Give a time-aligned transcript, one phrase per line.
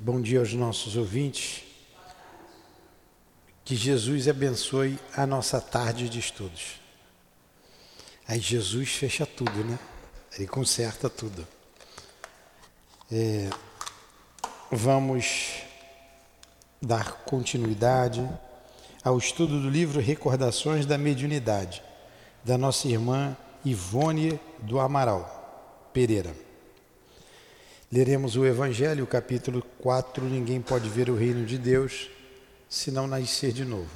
[0.00, 1.64] Bom dia aos nossos ouvintes.
[3.64, 6.80] Que Jesus abençoe a nossa tarde de estudos.
[8.24, 9.76] Aí Jesus fecha tudo, né?
[10.36, 11.44] Ele conserta tudo.
[13.10, 13.50] É,
[14.70, 15.64] vamos
[16.80, 18.24] dar continuidade
[19.02, 21.82] ao estudo do livro Recordações da Mediunidade,
[22.44, 26.47] da nossa irmã Ivone do Amaral Pereira.
[27.90, 30.22] Leremos o Evangelho, capítulo 4.
[30.26, 32.10] Ninguém pode ver o reino de Deus
[32.68, 33.90] se não nascer de novo.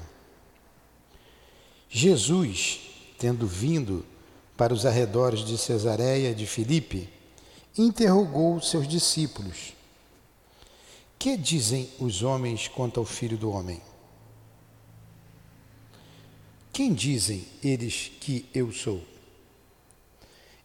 [1.91, 2.81] Jesus,
[3.19, 4.03] tendo vindo
[4.57, 7.07] para os arredores de Cesareia de Filipe,
[7.77, 9.75] interrogou seus discípulos:
[11.19, 13.79] Que dizem os homens quanto ao filho do homem?
[16.73, 19.05] Quem dizem eles que eu sou?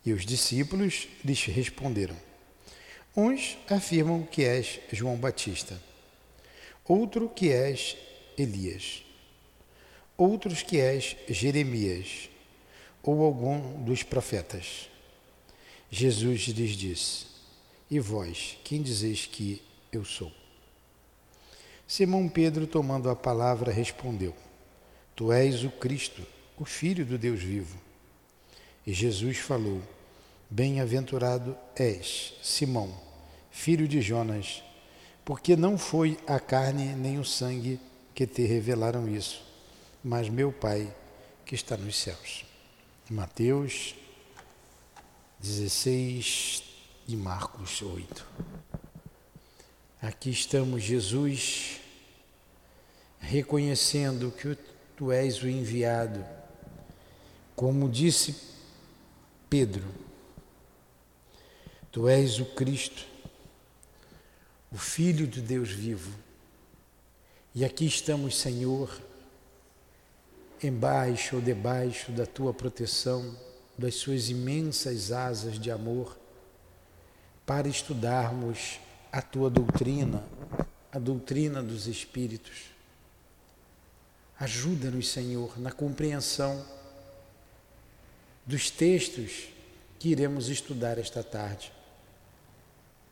[0.06, 2.27] E os discípulos lhes responderam:
[3.20, 5.82] Uns afirmam que és João Batista,
[6.86, 7.98] outro que és
[8.38, 9.04] Elias,
[10.16, 12.30] outros que és Jeremias
[13.02, 14.88] ou algum dos profetas.
[15.90, 17.26] Jesus lhes disse:
[17.90, 20.32] E vós, quem dizeis que eu sou?
[21.88, 24.36] Simão Pedro, tomando a palavra, respondeu:
[25.16, 26.22] Tu és o Cristo,
[26.56, 27.82] o Filho do Deus vivo.
[28.86, 29.82] E Jesus falou:
[30.52, 33.07] Bem-aventurado és, Simão
[33.58, 34.64] filho de Jonas,
[35.26, 37.80] porque não foi a carne nem o sangue
[38.14, 39.44] que te revelaram isso,
[40.04, 40.96] mas meu Pai
[41.44, 42.46] que está nos céus.
[43.10, 43.96] Mateus
[45.40, 46.64] 16
[47.08, 48.26] e Marcos 8.
[50.04, 51.82] Aqui estamos, Jesus,
[53.20, 54.56] reconhecendo que
[54.96, 56.24] tu és o enviado,
[57.56, 58.36] como disse
[59.50, 59.84] Pedro,
[61.92, 63.17] tu és o Cristo
[64.72, 66.12] o Filho de Deus vivo.
[67.56, 69.02] E aqui estamos, Senhor,
[70.62, 73.36] embaixo ou debaixo da tua proteção,
[73.78, 76.18] das suas imensas asas de amor,
[77.46, 78.80] para estudarmos
[79.12, 80.24] a tua doutrina,
[80.92, 82.66] a doutrina dos Espíritos.
[84.40, 86.64] Ajuda-nos, Senhor, na compreensão
[88.46, 89.50] dos textos
[89.98, 91.72] que iremos estudar esta tarde.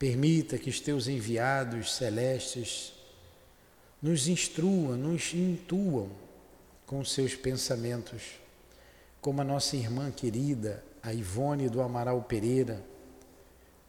[0.06, 2.94] Permita que os teus enviados celestes
[4.00, 6.12] nos instruam, nos intuam
[6.86, 8.22] com seus pensamentos,
[9.20, 12.86] como a nossa irmã querida, a Ivone do Amaral Pereira,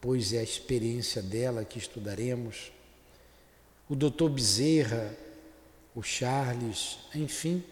[0.01, 2.71] pois é a experiência dela que estudaremos,
[3.87, 5.15] o doutor Bezerra,
[5.93, 7.63] o Charles, enfim,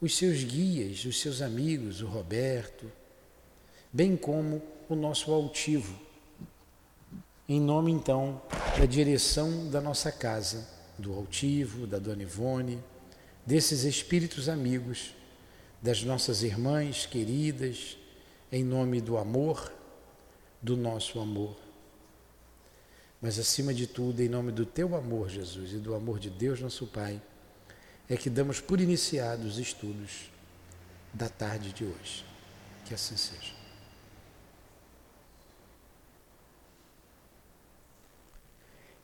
[0.00, 2.90] os seus guias, os seus amigos, o Roberto,
[3.92, 6.05] bem como o nosso altivo,
[7.48, 8.40] em nome então
[8.76, 10.68] da direção da nossa casa,
[10.98, 12.82] do altivo, da Dona Ivone,
[13.44, 15.14] desses espíritos amigos,
[15.80, 17.96] das nossas irmãs queridas,
[18.50, 19.72] em nome do amor,
[20.60, 21.56] do nosso amor.
[23.20, 26.60] Mas acima de tudo, em nome do teu amor, Jesus, e do amor de Deus,
[26.60, 27.20] nosso Pai,
[28.08, 30.30] é que damos por iniciados os estudos
[31.12, 32.24] da tarde de hoje.
[32.84, 33.55] Que assim seja.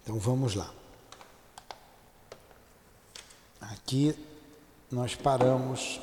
[0.02, 0.68] Então vamos lá.
[3.60, 4.18] Aqui
[4.90, 6.00] nós paramos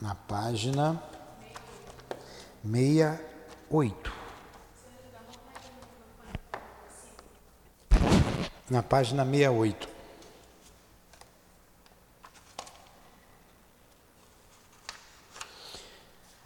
[0.00, 1.00] na página
[2.64, 4.12] 68.
[8.68, 9.88] Na página 68.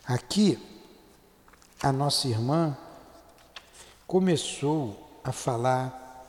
[0.04, 0.58] Aqui,
[1.82, 2.76] a nossa irmã
[4.06, 6.26] começou a falar.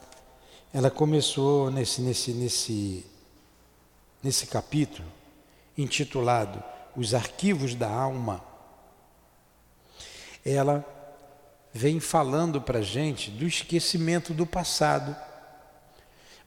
[0.74, 3.06] Ela começou nesse, nesse, nesse,
[4.22, 5.08] nesse capítulo,
[5.78, 6.64] intitulado
[6.96, 8.44] Os Arquivos da Alma.
[10.46, 10.86] Ela
[11.74, 15.16] vem falando para a gente do esquecimento do passado,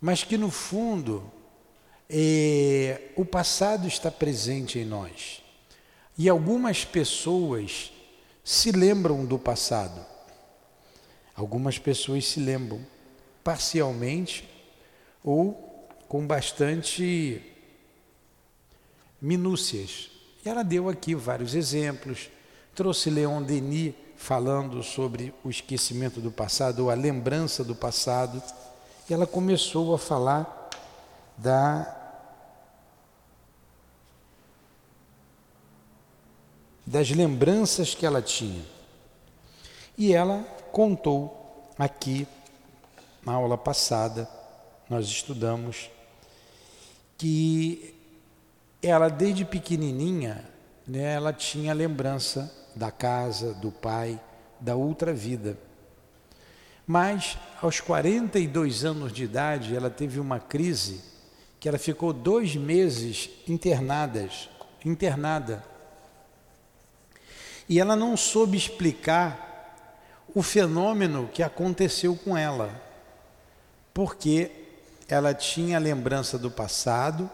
[0.01, 1.31] mas que no fundo
[2.09, 5.43] é, o passado está presente em nós.
[6.19, 7.93] E algumas pessoas
[8.43, 10.05] se lembram do passado,
[11.35, 12.85] Algumas pessoas se lembram
[13.43, 14.49] parcialmente
[15.25, 17.43] ou com bastante
[19.21, 20.11] minúcias.
[20.45, 22.31] E ela deu aqui vários exemplos,
[22.75, 28.43] trouxe Leon Denis falando sobre o esquecimento do passado ou a lembrança do passado.
[29.09, 30.69] E ela começou a falar
[31.37, 31.97] da
[36.87, 38.65] das lembranças que ela tinha.
[39.97, 42.27] E ela contou aqui
[43.25, 44.29] na aula passada,
[44.89, 45.91] nós estudamos
[47.19, 47.95] que
[48.83, 50.45] ela, desde pequenininha,
[50.87, 54.19] né, ela tinha lembrança da casa, do pai,
[54.59, 55.59] da outra vida.
[56.87, 61.03] Mas, aos 42 anos de idade, ela teve uma crise
[61.61, 64.49] que ela ficou dois meses internadas,
[64.85, 65.63] internada.
[67.69, 69.50] E ela não soube explicar
[70.35, 72.71] o fenômeno que aconteceu com ela,
[73.93, 74.51] porque
[75.09, 77.29] ela tinha lembrança do passado,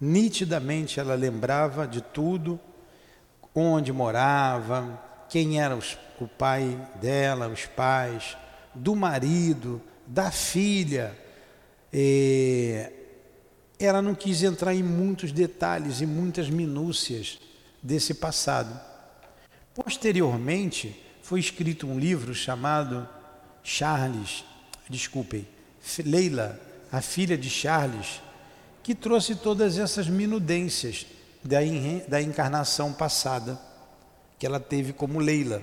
[0.00, 2.58] nitidamente ela lembrava de tudo,
[3.54, 8.36] onde morava, quem era os, o pai dela, os pais,
[8.74, 11.16] do marido, da filha.
[11.92, 12.90] E
[13.78, 17.38] ela não quis entrar em muitos detalhes e muitas minúcias
[17.82, 18.78] desse passado.
[19.74, 23.06] Posteriormente, foi escrito um livro chamado
[23.62, 24.46] Charles,
[24.88, 25.46] desculpem,
[26.02, 26.58] Leila,
[26.90, 28.22] a filha de Charles,
[28.82, 31.06] que trouxe todas essas minudências
[31.44, 31.58] da,
[32.08, 33.60] da encarnação passada
[34.38, 35.62] que ela teve como Leila,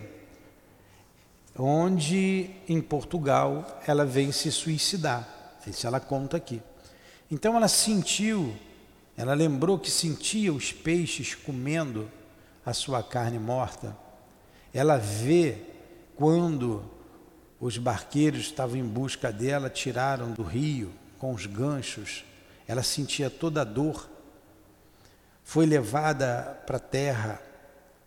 [1.58, 5.28] onde em Portugal ela vem se suicidar.
[5.66, 6.62] Isso ela conta aqui.
[7.32, 8.56] Então ela sentiu,
[9.18, 12.08] ela lembrou que sentia os peixes comendo
[12.64, 14.05] a sua carne morta.
[14.76, 15.56] Ela vê
[16.18, 16.84] quando
[17.62, 22.26] os barqueiros estavam em busca dela, tiraram do rio com os ganchos.
[22.68, 24.10] Ela sentia toda a dor.
[25.46, 27.42] Foi levada para a terra,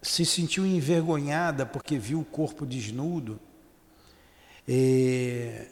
[0.03, 3.41] se sentiu envergonhada porque viu o corpo desnudo.
[4.69, 5.69] E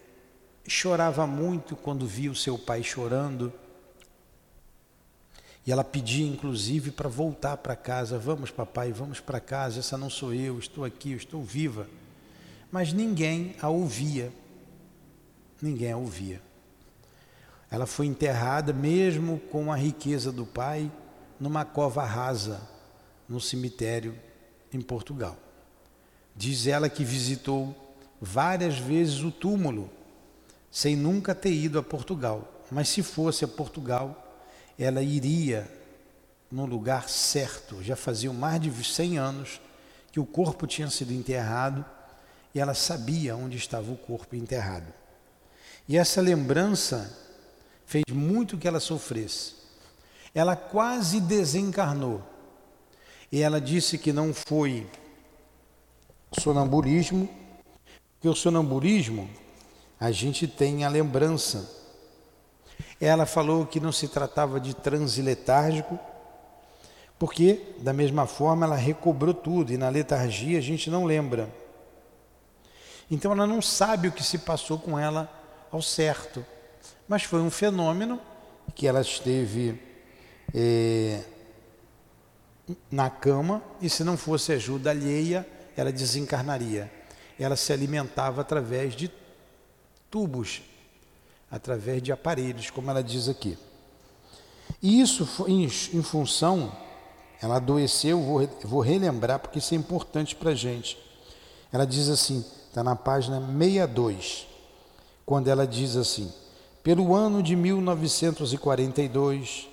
[0.66, 3.52] chorava muito quando via o seu pai chorando.
[5.67, 9.81] E ela pedia, inclusive, para voltar para casa: Vamos, papai, vamos para casa.
[9.81, 11.89] Essa não sou eu, estou aqui, estou viva.
[12.71, 14.33] Mas ninguém a ouvia.
[15.61, 16.41] Ninguém a ouvia.
[17.69, 20.91] Ela foi enterrada, mesmo com a riqueza do pai,
[21.41, 22.61] numa cova rasa,
[23.29, 24.15] no cemitério
[24.73, 25.37] em Portugal.
[26.35, 27.75] Diz ela que visitou
[28.21, 29.91] várias vezes o túmulo
[30.71, 32.63] sem nunca ter ido a Portugal.
[32.71, 34.25] Mas se fosse a Portugal,
[34.78, 35.70] ela iria
[36.50, 37.82] no lugar certo.
[37.82, 39.61] Já faziam mais de 100 anos
[40.12, 41.84] que o corpo tinha sido enterrado
[42.55, 44.87] e ela sabia onde estava o corpo enterrado.
[45.88, 47.14] E essa lembrança
[47.84, 49.55] fez muito que ela sofresse.
[50.34, 52.22] Ela quase desencarnou.
[53.31, 54.87] E ela disse que não foi
[56.38, 57.29] sonambulismo,
[58.20, 59.29] que o sonambulismo
[59.99, 61.86] a gente tem a lembrança.
[63.00, 65.99] Ela falou que não se tratava de transe letárgico,
[67.19, 71.49] porque, da mesma forma, ela recobrou tudo e na letargia a gente não lembra.
[73.11, 75.31] Então ela não sabe o que se passou com ela
[75.70, 76.44] ao certo,
[77.08, 78.20] mas foi um fenômeno
[78.75, 79.81] que ela esteve
[80.52, 81.22] eh,
[82.90, 85.46] na cama e se não fosse ajuda alheia,
[85.76, 86.90] ela desencarnaria.
[87.38, 89.11] Ela se alimentava através de
[90.11, 90.62] tubos,
[91.56, 93.58] através de aparelhos, como ela diz aqui.
[94.82, 96.70] E isso em, em função,
[97.41, 100.99] ela adoeceu, vou, vou relembrar porque isso é importante para a gente.
[101.73, 104.47] Ela diz assim, está na página 62,
[105.25, 106.31] quando ela diz assim:
[106.82, 109.67] pelo ano de 1942,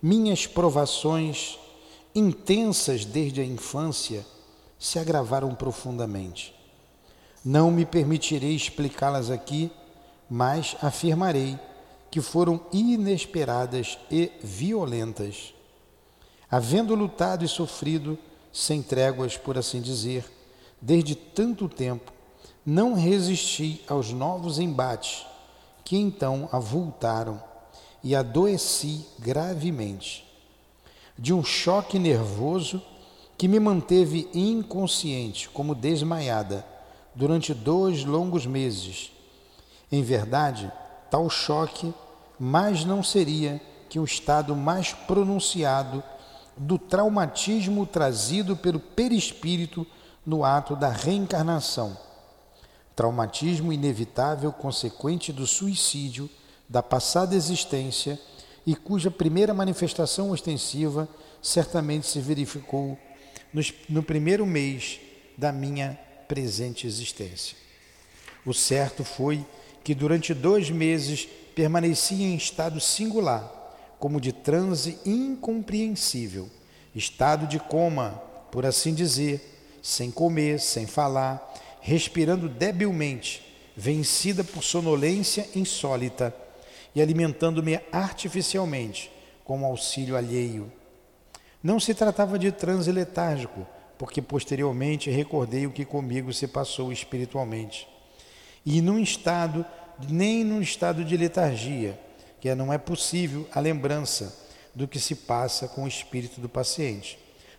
[0.00, 1.58] minhas provações,
[2.14, 4.24] intensas desde a infância,
[4.78, 6.54] se agravaram profundamente.
[7.44, 9.70] Não me permitirei explicá-las aqui,
[10.28, 11.58] mas afirmarei
[12.10, 15.54] que foram inesperadas e violentas.
[16.50, 18.18] Havendo lutado e sofrido,
[18.52, 20.24] sem tréguas, por assim dizer,
[20.80, 22.12] desde tanto tempo,
[22.64, 25.26] não resisti aos novos embates
[25.84, 27.42] que então avultaram
[28.02, 30.24] e adoeci gravemente.
[31.18, 32.82] De um choque nervoso
[33.36, 36.64] que me manteve inconsciente, como desmaiada
[37.14, 39.10] durante dois longos meses.
[39.90, 40.70] Em verdade,
[41.10, 41.94] tal choque
[42.38, 46.02] mais não seria que um estado mais pronunciado
[46.56, 49.86] do traumatismo trazido pelo perispírito
[50.24, 51.96] no ato da reencarnação.
[52.96, 56.30] Traumatismo inevitável consequente do suicídio
[56.68, 58.18] da passada existência
[58.66, 61.08] e cuja primeira manifestação ostensiva
[61.42, 62.98] certamente se verificou
[63.88, 65.00] no primeiro mês
[65.36, 67.56] da minha presente existência.
[68.46, 69.44] O certo foi
[69.84, 73.50] que durante dois meses permanecia em estado singular,
[73.98, 76.48] como de transe incompreensível,
[76.94, 83.42] estado de coma, por assim dizer, sem comer, sem falar, respirando debilmente,
[83.76, 86.34] vencida por sonolência insólita
[86.94, 89.10] e alimentando-me artificialmente
[89.44, 90.72] com auxílio alheio.
[91.62, 93.66] Não se tratava de transe letárgico,
[93.98, 97.93] porque posteriormente recordei o que comigo se passou espiritualmente.
[98.64, 99.64] E num estado,
[100.08, 101.98] nem num estado de letargia,
[102.40, 104.44] que não é possível a lembrança
[104.74, 107.18] do que se passa com o espírito do paciente.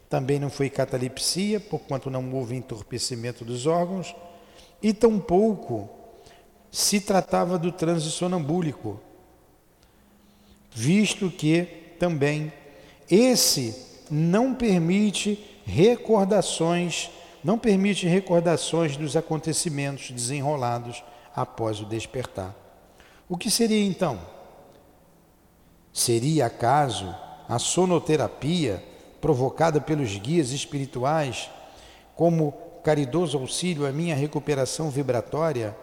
[0.10, 4.16] Também não foi catalepsia, porquanto não houve entorpecimento dos órgãos,
[4.82, 5.90] e tampouco
[6.72, 9.00] se tratava do transe sonambúlico,
[10.72, 12.52] visto que também
[13.10, 13.74] esse
[14.12, 17.10] não permite recordações,
[17.46, 21.04] não permite recordações dos acontecimentos desenrolados
[21.36, 22.56] após o despertar.
[23.30, 24.20] O que seria então?
[25.94, 27.16] Seria acaso
[27.48, 28.84] a sonoterapia
[29.22, 31.48] provocada pelos guias espirituais
[32.16, 32.52] como
[32.84, 35.78] caridoso auxílio à minha recuperação vibratória?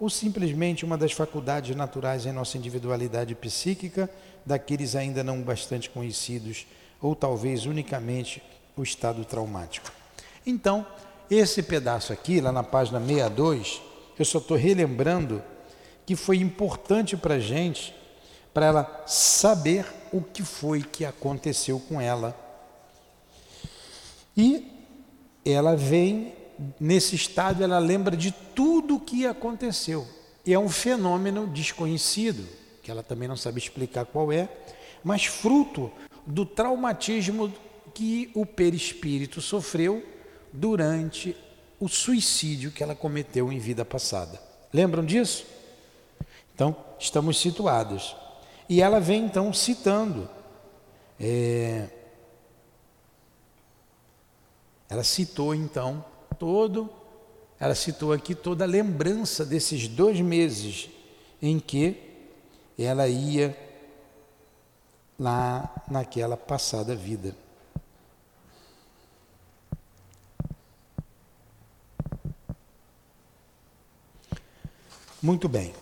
[0.00, 4.08] Ou simplesmente uma das faculdades naturais em nossa individualidade psíquica,
[4.44, 6.66] daqueles ainda não bastante conhecidos,
[6.98, 8.42] ou talvez unicamente
[8.74, 10.03] o estado traumático?
[10.46, 10.86] Então,
[11.30, 13.80] esse pedaço aqui, lá na página 62,
[14.18, 15.42] eu só estou relembrando
[16.04, 17.94] que foi importante para a gente
[18.52, 22.38] para ela saber o que foi que aconteceu com ela.
[24.36, 24.70] E
[25.44, 26.32] ela vem
[26.78, 30.06] nesse estado, ela lembra de tudo o que aconteceu.
[30.46, 32.46] E é um fenômeno desconhecido,
[32.82, 34.48] que ela também não sabe explicar qual é,
[35.02, 35.90] mas fruto
[36.26, 37.52] do traumatismo
[37.92, 40.13] que o perispírito sofreu
[40.54, 41.36] durante
[41.80, 44.40] o suicídio que ela cometeu em vida passada.
[44.72, 45.44] Lembram disso?
[46.54, 48.14] Então, estamos situados.
[48.68, 50.28] E ela vem então citando.
[51.18, 51.88] É,
[54.88, 56.04] ela citou então
[56.38, 56.88] todo,
[57.58, 60.88] ela citou aqui toda a lembrança desses dois meses
[61.42, 62.00] em que
[62.78, 63.56] ela ia
[65.18, 67.34] lá naquela passada vida.
[75.24, 75.72] Muito bem.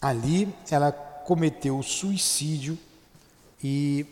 [0.00, 2.76] Ali ela cometeu suicídio
[3.62, 4.04] e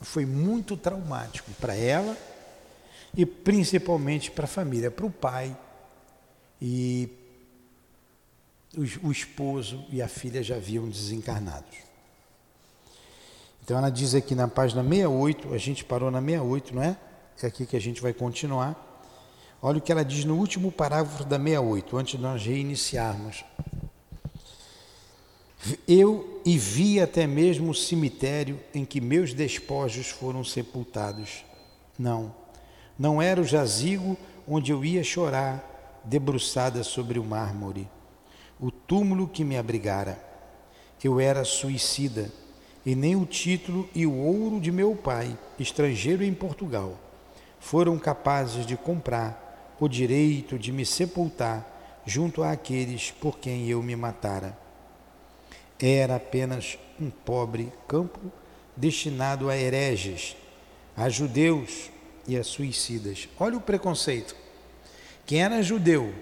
[0.00, 2.16] foi muito traumático para ela
[3.16, 5.56] e principalmente para a família, para o pai
[6.60, 7.08] e
[9.04, 11.78] o, esposo e a filha já haviam desencarnados.
[13.62, 16.96] Então ela diz aqui na página 68, a gente parou na 68, não é?
[17.40, 18.89] É aqui que a gente vai continuar.
[19.62, 23.44] Olha o que ela diz no último parágrafo da 68, antes de nós reiniciarmos
[25.86, 31.44] eu e vi até mesmo o cemitério em que meus despojos foram sepultados.
[31.98, 32.34] Não,
[32.98, 34.16] não era o jazigo
[34.48, 37.88] onde eu ia chorar, debruçada sobre o mármore,
[38.58, 40.18] o túmulo que me abrigara.
[41.04, 42.30] Eu era suicida,
[42.84, 46.98] e nem o título e o ouro de meu pai, estrangeiro em Portugal,
[47.58, 49.49] foram capazes de comprar
[49.80, 54.56] o direito de me sepultar junto àqueles por quem eu me matara
[55.88, 58.20] era apenas um pobre campo
[58.76, 60.36] destinado a hereges,
[60.96, 61.90] a judeus
[62.26, 63.28] e a suicidas.
[63.38, 64.36] Olha o preconceito.
[65.24, 66.14] Quem era judeu,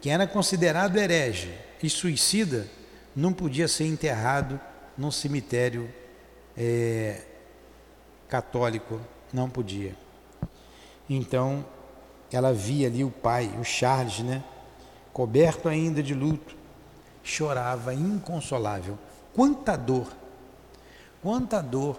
[0.00, 2.68] quem era considerado herege e suicida,
[3.14, 4.60] não podia ser enterrado
[4.96, 5.88] num cemitério
[6.56, 7.22] é,
[8.28, 9.00] católico,
[9.32, 9.94] não podia.
[11.08, 11.64] Então,
[12.30, 14.42] ela via ali o pai, o Charles, né,
[15.12, 16.54] coberto ainda de luto,
[17.22, 18.98] chorava inconsolável.
[19.32, 20.08] Quanta dor,
[21.22, 21.98] quanta dor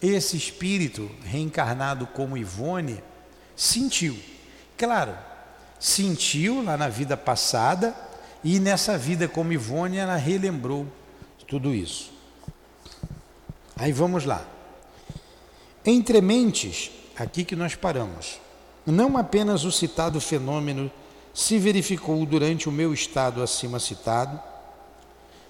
[0.00, 3.02] esse espírito reencarnado como Ivone
[3.54, 4.18] sentiu.
[4.76, 5.16] Claro,
[5.78, 7.94] sentiu lá na vida passada
[8.44, 10.86] e nessa vida como Ivone ela relembrou
[11.46, 12.12] tudo isso.
[13.76, 14.44] Aí vamos lá.
[15.84, 18.40] Entre mentes, aqui que nós paramos,
[18.86, 20.90] não apenas o citado fenômeno
[21.34, 24.40] se verificou durante o meu estado acima citado.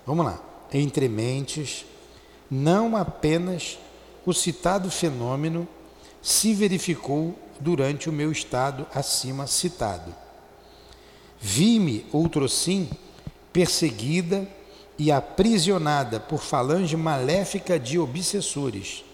[0.06, 0.40] Vamos lá
[0.72, 1.84] entre mentes,
[2.50, 3.78] não apenas
[4.24, 5.68] o citado fenômeno
[6.20, 10.14] se verificou durante o meu estado acima citado.
[11.40, 12.90] Vi-me, outrossim,
[13.52, 14.48] perseguida
[14.98, 19.04] e aprisionada por falange maléfica de obsessores,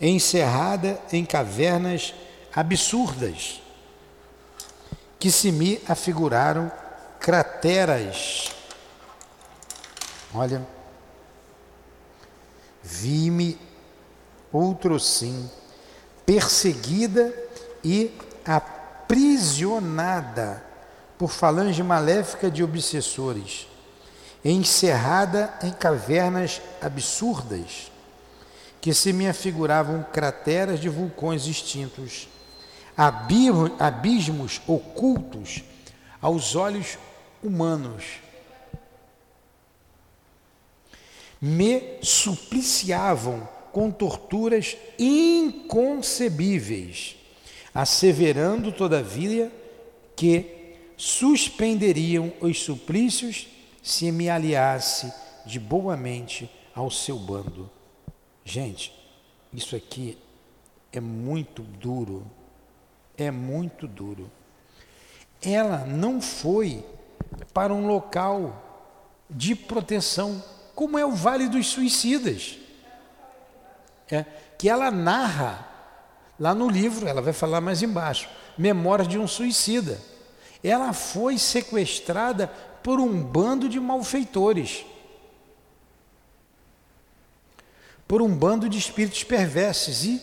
[0.00, 2.14] encerrada em cavernas
[2.58, 3.62] absurdas,
[5.16, 6.72] que se me afiguraram
[7.20, 8.50] crateras.
[10.34, 10.66] Olha,
[12.82, 13.56] vi-me
[14.52, 15.48] outro sim,
[16.26, 17.32] perseguida
[17.84, 18.10] e
[18.44, 19.06] aprisionada
[21.16, 23.68] por falange maléfica de obsessores,
[24.44, 27.92] encerrada em cavernas absurdas,
[28.80, 32.26] que se me afiguravam crateras de vulcões extintos,
[32.98, 35.62] abismos ocultos
[36.20, 36.98] aos olhos
[37.42, 38.04] humanos.
[41.40, 47.14] Me supliciavam com torturas inconcebíveis,
[47.72, 49.52] asseverando, todavia,
[50.16, 53.46] que suspenderiam os suplícios
[53.80, 55.12] se me aliasse
[55.46, 57.70] de boa mente ao seu bando.
[58.44, 58.92] Gente,
[59.52, 60.18] isso aqui
[60.92, 62.26] é muito duro,
[63.18, 64.30] é muito duro.
[65.42, 66.84] Ela não foi
[67.52, 68.64] para um local
[69.28, 70.42] de proteção,
[70.74, 72.58] como é o Vale dos Suicidas
[74.10, 74.24] é,
[74.56, 75.66] que ela narra
[76.38, 80.00] lá no livro, ela vai falar mais embaixo, Memórias de um Suicida.
[80.64, 82.48] Ela foi sequestrada
[82.82, 84.84] por um bando de malfeitores,
[88.06, 90.20] por um bando de espíritos perversos e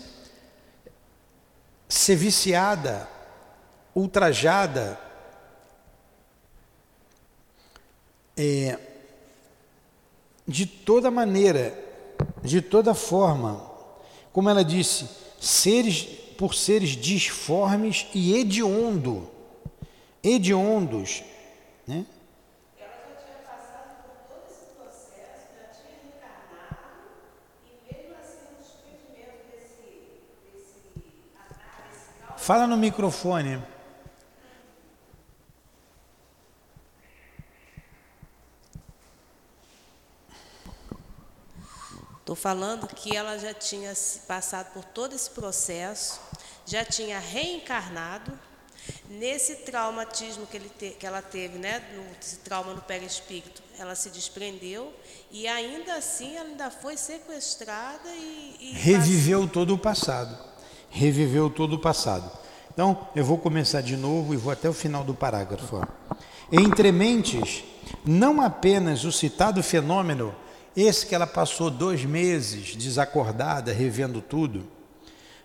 [1.87, 3.09] ser viciada,
[3.93, 4.99] ultrajada,
[8.37, 8.77] é,
[10.47, 11.77] de toda maneira,
[12.43, 13.61] de toda forma,
[14.31, 15.07] como ela disse,
[15.39, 16.03] seres
[16.37, 19.29] por seres disformes e hediondo,
[20.21, 21.23] hediondos,
[21.87, 22.05] né?
[32.45, 33.59] Fala no microfone.
[42.19, 43.91] Estou falando que ela já tinha
[44.27, 46.21] passado por todo esse processo,
[46.67, 48.31] já tinha reencarnado.
[49.09, 54.11] Nesse traumatismo que, te, que ela teve, né, no, esse trauma no perispírito, ela se
[54.11, 54.93] desprendeu
[55.31, 58.55] e ainda assim ela ainda foi sequestrada e.
[58.59, 59.51] e Reviveu passou.
[59.51, 60.37] todo o passado.
[60.91, 62.44] Reviveu todo o passado.
[62.75, 65.81] Então, eu vou começar de novo e vou até o final do parágrafo.
[66.51, 67.63] Entre mentes,
[68.05, 70.35] não apenas o citado fenômeno
[70.75, 74.67] esse que ela passou dois meses desacordada, revendo tudo,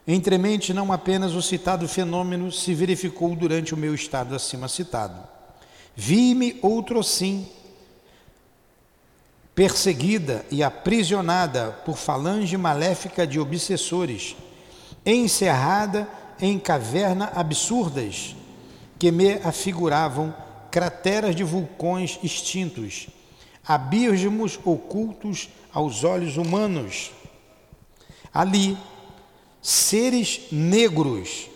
[0.09, 5.23] entremente não apenas o citado fenômeno se verificou durante o meu estado acima citado.
[5.95, 7.47] Vi-me outro sim,
[9.55, 14.35] perseguida e aprisionada por falange maléfica de obsessores,
[15.07, 16.09] encerrada
[16.41, 18.35] em caverna absurdas,
[18.99, 20.35] que me afiguravam
[20.71, 23.09] crateras de vulcões extintos
[23.71, 27.13] abismos ocultos aos olhos humanos.
[28.33, 28.77] Ali,
[29.63, 31.49] seres negros,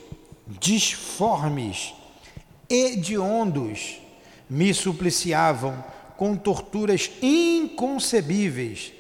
[0.47, 1.92] disformes,
[2.68, 3.99] hediondos,
[4.49, 5.85] me supliciavam
[6.16, 8.92] com torturas inconcebíveis,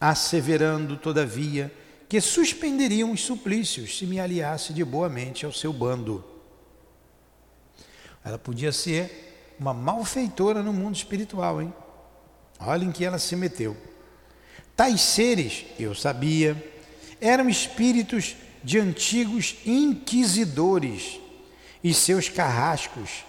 [0.00, 1.72] asseverando, todavia,
[2.08, 6.24] que suspenderiam os suplícios se me aliasse de boa mente ao seu bando.
[8.24, 11.72] Ela podia ser uma malfeitora no mundo espiritual, hein?
[12.60, 13.76] Olha em que ela se meteu.
[14.74, 16.56] Tais seres, eu sabia,
[17.20, 21.20] eram espíritos de antigos inquisidores
[21.82, 23.24] e seus carrascos,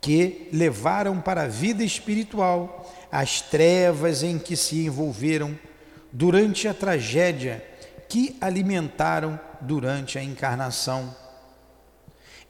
[0.00, 5.58] que levaram para a vida espiritual as trevas em que se envolveram
[6.10, 7.62] durante a tragédia
[8.10, 11.14] que alimentaram durante a encarnação.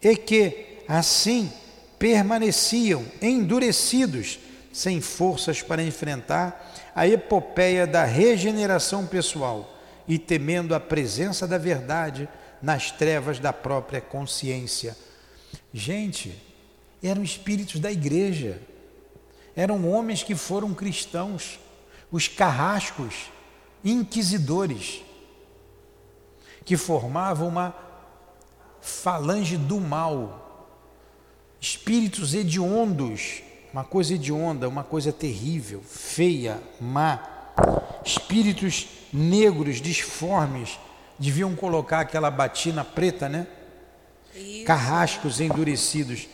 [0.02, 1.52] E que, assim,
[1.98, 4.38] permaneciam endurecidos
[4.72, 12.26] sem forças para enfrentar a epopeia da regeneração pessoal e temendo a presença da verdade
[12.62, 14.96] nas trevas da própria consciência.
[15.74, 16.34] Gente,
[17.02, 18.62] eram espíritos da igreja,
[19.54, 21.60] eram homens que foram cristãos,
[22.10, 23.30] os carrascos,
[23.84, 25.02] inquisidores,
[26.70, 27.74] que formavam uma
[28.80, 30.78] falange do mal,
[31.60, 37.52] espíritos hediondos uma coisa hedionda, uma coisa terrível, feia, má.
[38.04, 40.78] Espíritos negros, disformes,
[41.18, 43.48] deviam colocar aquela batina preta, né?
[44.32, 44.64] Isso.
[44.64, 46.28] Carrascos endurecidos.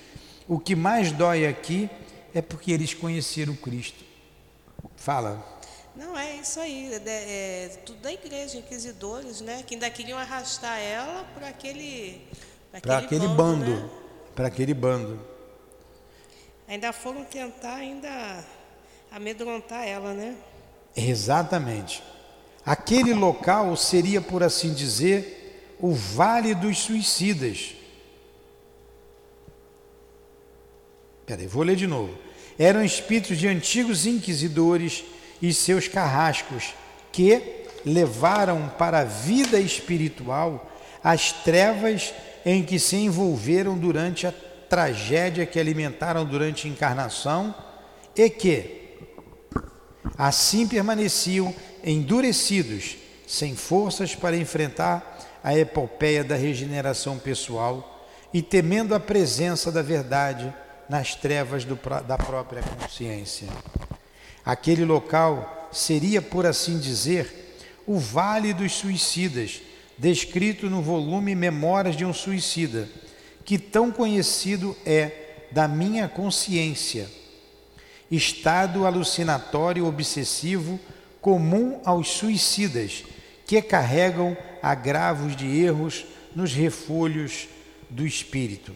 [0.47, 1.89] O que mais dói aqui
[2.35, 4.05] é porque eles conheceram Cristo.
[4.97, 5.56] Fala.
[5.97, 6.93] Não, é isso aí.
[6.93, 9.63] É, é, tudo da igreja, inquisidores, né?
[9.67, 12.21] Que ainda queriam arrastar ela para aquele.
[12.83, 13.65] Para aquele, aquele, bando.
[13.65, 13.91] bando né?
[14.35, 15.21] Para aquele bando.
[16.69, 18.45] Ainda foram tentar ainda
[19.11, 20.37] amedrontar ela, né?
[20.95, 22.03] Exatamente.
[22.65, 27.75] Aquele local seria, por assim dizer, o Vale dos Suicidas.
[31.25, 32.17] Peraí, vou ler de novo.
[32.59, 35.05] Eram espíritos de antigos inquisidores
[35.41, 36.75] e seus carrascos
[37.13, 40.71] que levaram para a vida espiritual
[41.03, 42.13] as trevas
[42.45, 44.35] em que se envolveram durante a
[44.69, 47.55] tragédia que alimentaram durante a encarnação
[48.15, 48.97] e que,
[50.19, 52.97] assim permaneciam endurecidos,
[53.27, 60.53] sem forças para enfrentar a epopeia da regeneração pessoal e temendo a presença da verdade
[60.89, 63.49] nas trevas do, da própria consciência.
[64.47, 69.61] Aquele local seria, por assim dizer, o Vale dos Suicidas,
[69.99, 72.89] descrito no volume Memórias de um Suicida,
[73.45, 77.11] que tão conhecido é da minha consciência.
[78.09, 80.79] Estado alucinatório obsessivo
[81.21, 83.05] comum aos suicidas,
[83.45, 86.07] que carregam agravos de erros
[86.37, 87.49] nos refolhos
[87.91, 88.73] do espírito.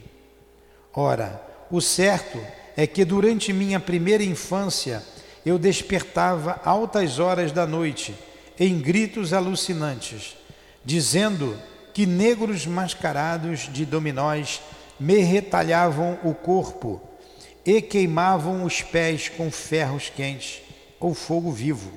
[0.93, 2.41] Ora, o certo
[2.77, 5.01] é que durante minha primeira infância
[5.45, 8.15] eu despertava altas horas da noite
[8.59, 10.37] em gritos alucinantes,
[10.85, 11.59] dizendo
[11.95, 14.61] que negros mascarados de dominós
[14.99, 17.01] me retalhavam o corpo
[17.65, 20.63] e queimavam os pés com ferros quentes
[20.99, 21.93] ou fogo vivo.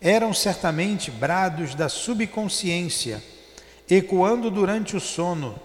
[0.00, 3.22] Eram certamente brados da subconsciência,
[3.88, 5.58] ecoando durante o sono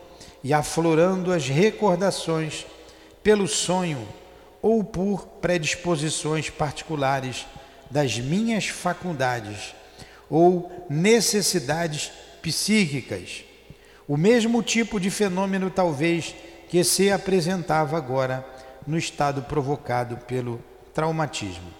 [0.43, 2.65] e aflorando as recordações
[3.21, 4.07] pelo sonho
[4.63, 7.45] ou por predisposições particulares
[7.91, 9.75] das minhas faculdades
[10.29, 13.43] ou necessidades psíquicas.
[14.07, 16.33] O mesmo tipo de fenômeno, talvez,
[16.69, 18.43] que se apresentava agora
[18.87, 21.71] no estado provocado pelo traumatismo.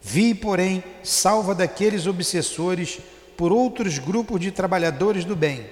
[0.00, 2.98] Vi, porém, salva daqueles obsessores
[3.36, 5.66] por outros grupos de trabalhadores do bem,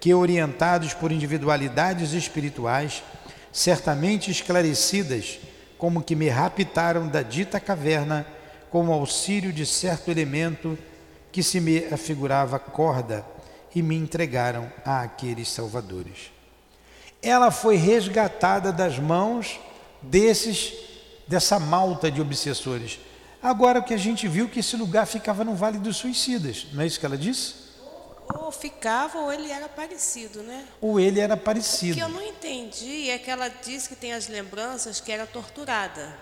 [0.00, 3.02] que, orientados por individualidades espirituais,
[3.52, 5.38] certamente esclarecidas,
[5.76, 8.26] como que me raptaram da dita caverna
[8.70, 10.78] com o auxílio de certo elemento
[11.30, 13.24] que se me afigurava corda
[13.74, 16.32] e me entregaram a aqueles salvadores.
[17.22, 19.60] Ela foi resgatada das mãos
[20.00, 20.72] desses
[21.28, 22.98] dessa malta de obsessores.
[23.42, 26.82] Agora o que a gente viu que esse lugar ficava no Vale dos Suicidas, não
[26.82, 27.61] é isso que ela disse?
[28.34, 30.64] Ou ficava ou ele era parecido, né?
[30.80, 31.92] Ou ele era parecido.
[31.92, 35.26] O que eu não entendi é que ela disse que tem as lembranças que era
[35.26, 36.14] torturada.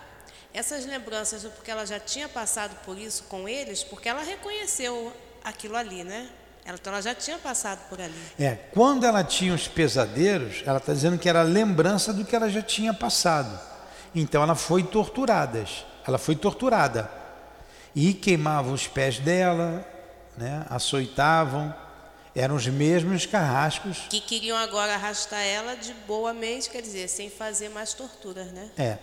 [0.53, 5.13] Essas lembranças, porque ela já tinha passado por isso com eles, porque ela reconheceu
[5.45, 6.29] aquilo ali, né?
[6.67, 8.15] Então ela já tinha passado por ali.
[8.39, 12.49] É, quando ela tinha os pesadelos, ela está dizendo que era lembrança do que ela
[12.49, 13.59] já tinha passado.
[14.15, 15.65] Então ela foi torturada.
[16.07, 17.11] Ela foi torturada.
[17.95, 19.85] E queimavam os pés dela,
[20.37, 20.65] né?
[20.69, 21.75] açoitavam,
[22.35, 24.07] eram os mesmos carrascos.
[24.09, 28.71] Que queriam agora arrastar ela de boa mente, quer dizer, sem fazer mais torturas, né?
[28.79, 28.99] É.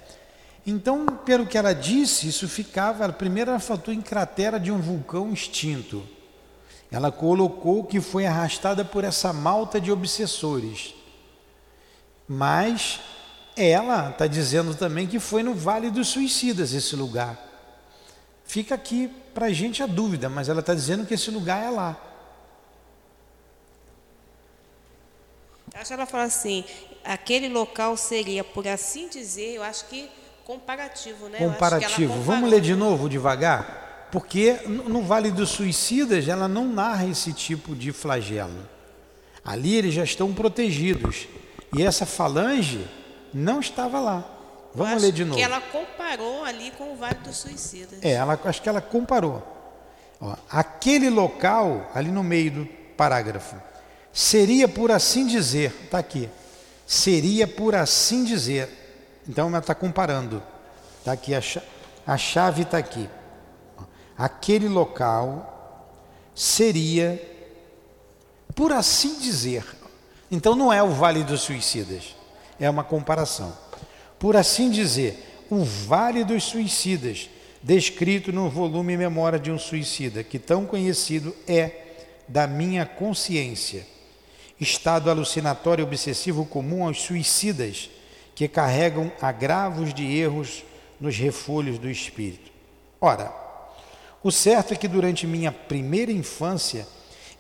[0.65, 3.07] Então, pelo que ela disse, isso ficava.
[3.11, 6.05] Primeiro, ela faltou em cratera de um vulcão extinto.
[6.91, 10.93] Ela colocou que foi arrastada por essa malta de obsessores.
[12.27, 12.99] Mas
[13.55, 17.37] ela está dizendo também que foi no Vale dos Suicidas esse lugar.
[18.45, 21.69] Fica aqui para a gente a dúvida, mas ela está dizendo que esse lugar é
[21.69, 22.06] lá.
[25.79, 26.63] Acho que ela fala assim,
[27.05, 30.09] aquele local seria, por assim dizer, eu acho que
[30.43, 31.37] comparativo, né?
[31.37, 32.21] Comparativo.
[32.21, 34.07] Vamos ler de novo devagar?
[34.11, 38.67] Porque no Vale dos Suicidas ela não narra esse tipo de flagelo.
[39.43, 41.27] Ali eles já estão protegidos.
[41.77, 42.87] E essa falange
[43.33, 44.25] não estava lá.
[44.73, 45.37] Vamos ler de novo.
[45.37, 47.99] que ela comparou ali com o Vale dos Suicidas.
[48.01, 49.45] É, ela, acho que ela comparou.
[50.19, 53.55] Ó, aquele local, ali no meio do parágrafo,
[54.17, 56.27] seria por assim dizer, está aqui,
[56.87, 58.67] seria por assim dizer.
[59.29, 60.41] Então ela está comparando.
[60.97, 61.41] Está aqui, a,
[62.07, 63.07] a chave está aqui.
[64.17, 65.93] Aquele local
[66.33, 67.21] seria,
[68.55, 69.63] por assim dizer,
[70.31, 72.15] então não é o Vale dos Suicidas,
[72.59, 73.55] é uma comparação.
[74.17, 77.29] Por assim dizer, o Vale dos Suicidas,
[77.61, 81.83] descrito no volume Memória de um Suicida, que tão conhecido é
[82.27, 83.85] da minha consciência
[84.59, 87.89] estado alucinatório obsessivo comum aos suicidas
[88.33, 90.63] que carregam agravos de erros
[90.99, 92.51] nos refolhos do espírito.
[92.99, 93.31] Ora,
[94.23, 96.87] o certo é que durante minha primeira infância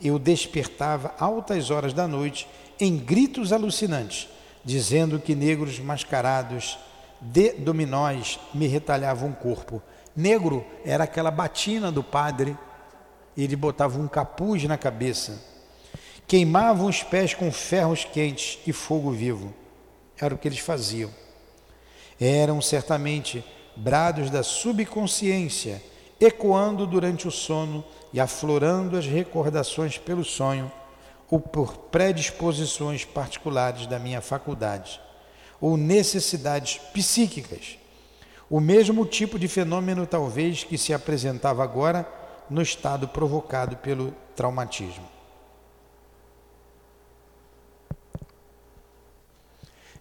[0.01, 2.47] eu despertava altas horas da noite
[2.79, 4.29] em gritos alucinantes,
[4.63, 6.77] dizendo que negros mascarados
[7.19, 9.81] de dominóis me retalhavam o corpo.
[10.15, 12.55] Negro era aquela batina do padre,
[13.35, 15.56] ele botava um capuz na cabeça
[16.27, 19.53] Queimavam os pés com ferros quentes e fogo vivo.
[20.19, 21.09] Era o que eles faziam.
[22.19, 23.45] Eram certamente
[23.77, 25.81] brados da subconsciência,
[26.19, 30.69] ecoando durante o sono e aflorando as recordações pelo sonho
[31.31, 34.99] ou por predisposições particulares da minha faculdade
[35.61, 37.77] ou necessidades psíquicas.
[38.49, 42.07] O mesmo tipo de fenômeno, talvez, que se apresentava agora
[42.49, 45.16] no estado provocado pelo traumatismo.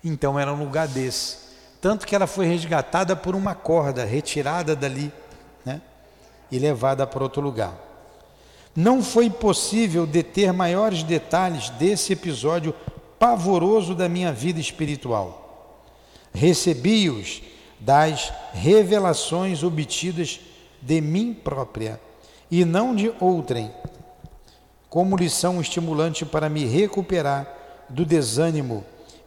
[0.09, 1.39] Então era um lugar desse.
[1.81, 5.13] Tanto que ela foi resgatada por uma corda, retirada dali
[5.65, 5.81] né?
[6.51, 7.75] e levada para outro lugar.
[8.75, 12.75] Não foi possível deter maiores detalhes desse episódio
[13.19, 15.47] pavoroso da minha vida espiritual
[16.37, 17.43] recebi-os
[17.81, 20.39] das revelações obtidas
[20.83, 21.99] de mim própria
[22.51, 23.73] e não de outrem,
[24.89, 27.49] como lição estimulante para me recuperar
[27.89, 28.85] do desânimo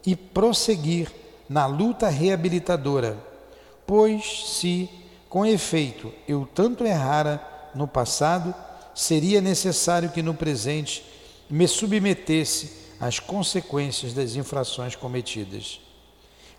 [0.09, 1.11] e prosseguir
[1.47, 3.15] na luta reabilitadora,
[3.85, 4.89] pois se,
[5.29, 7.39] com efeito, eu tanto errara
[7.75, 8.53] no passado,
[8.95, 11.05] seria necessário que no presente
[11.47, 15.79] me submetesse às consequências das infrações cometidas.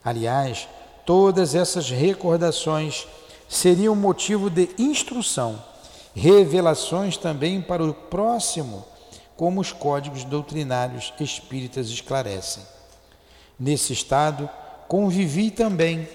[0.05, 0.69] Aliás,
[1.05, 3.09] todas essas recordações
[3.49, 5.61] seriam motivo de instrução,
[6.15, 8.85] revelações também para o próximo,
[9.37, 12.63] como os códigos doutrinários espíritas esclarecem.
[13.61, 14.49] Nesse estado,
[14.89, 16.09] convivi também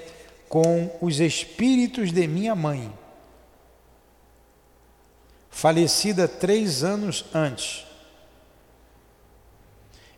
[0.50, 2.92] com os espíritos de minha mãe,
[5.50, 7.86] falecida três anos antes,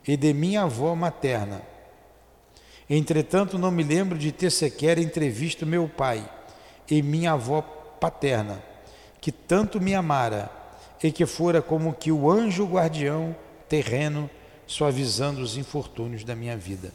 [0.07, 1.61] e de minha avó materna
[2.89, 6.27] Entretanto, não me lembro de ter sequer entrevisto meu pai
[6.89, 7.61] e minha avó
[7.99, 8.63] paterna,
[9.19, 10.49] que tanto me amara
[11.03, 13.35] e que fora como que o anjo guardião
[13.67, 14.29] terreno
[14.65, 16.93] suavizando os infortúnios da minha vida.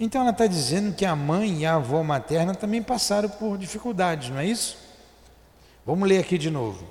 [0.00, 4.30] Então ela está dizendo que a mãe e a avó materna também passaram por dificuldades,
[4.30, 4.78] não é isso?
[5.84, 6.84] Vamos ler aqui de novo.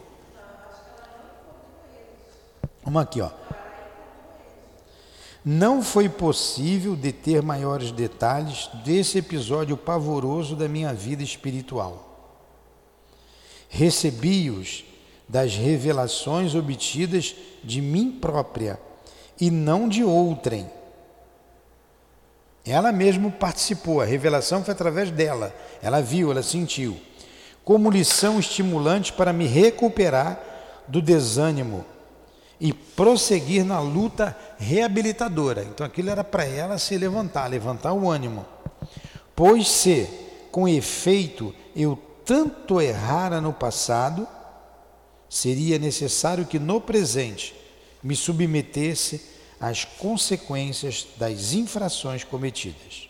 [2.84, 3.30] Vamos aqui, ó.
[5.46, 12.04] Não foi possível deter maiores detalhes desse episódio pavoroso da minha vida espiritual.
[13.70, 14.84] Recebi-os
[15.28, 18.80] das revelações obtidas de mim própria
[19.39, 20.70] e não de outrem.
[22.68, 25.56] Ela mesma participou, a revelação foi através dela.
[25.82, 26.98] Ela viu, ela sentiu.
[27.64, 30.40] Como lição estimulante para me recuperar
[30.88, 31.86] do desânimo
[32.60, 35.64] e prosseguir na luta reabilitadora.
[35.64, 38.46] Então aquilo era para ela se levantar, levantar o ânimo.
[39.36, 40.10] Pois se,
[40.52, 44.28] com efeito, eu tanto errara no passado,
[45.30, 47.56] seria necessário que no presente
[48.04, 53.10] me submetesse às consequências das infrações cometidas.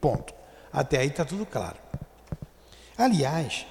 [0.00, 0.32] Ponto.
[0.72, 1.76] Até aí está tudo claro.
[2.96, 3.66] Aliás,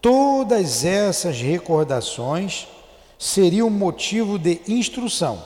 [0.00, 2.68] todas essas recordações
[3.18, 5.42] seriam motivo de instrução,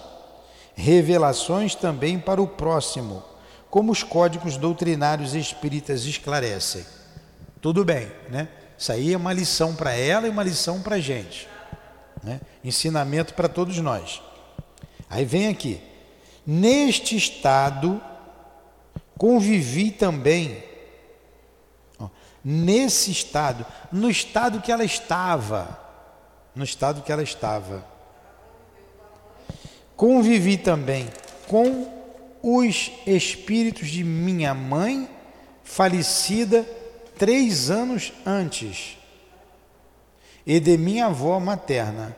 [0.75, 3.23] revelações também para o próximo,
[3.71, 6.85] como os códigos doutrinários espíritas esclarecem.
[7.61, 8.49] Tudo bem, né?
[8.77, 11.49] Isso aí é uma lição para ela e uma lição para a gente.
[12.23, 12.41] Né?
[12.65, 14.21] Ensinamento para todos nós.
[15.09, 15.81] Aí vem aqui.
[16.47, 18.03] Neste estado,
[19.17, 20.63] convivi também.
[22.45, 25.83] Nesse estado, no estado que ela estava
[26.55, 27.85] no estado que ela estava.
[29.97, 31.09] Convivi também
[31.49, 31.91] com
[32.43, 35.09] os espíritos de minha mãe,
[35.63, 36.67] falecida
[37.19, 38.99] três anos antes,
[40.45, 42.17] e de minha avó materna.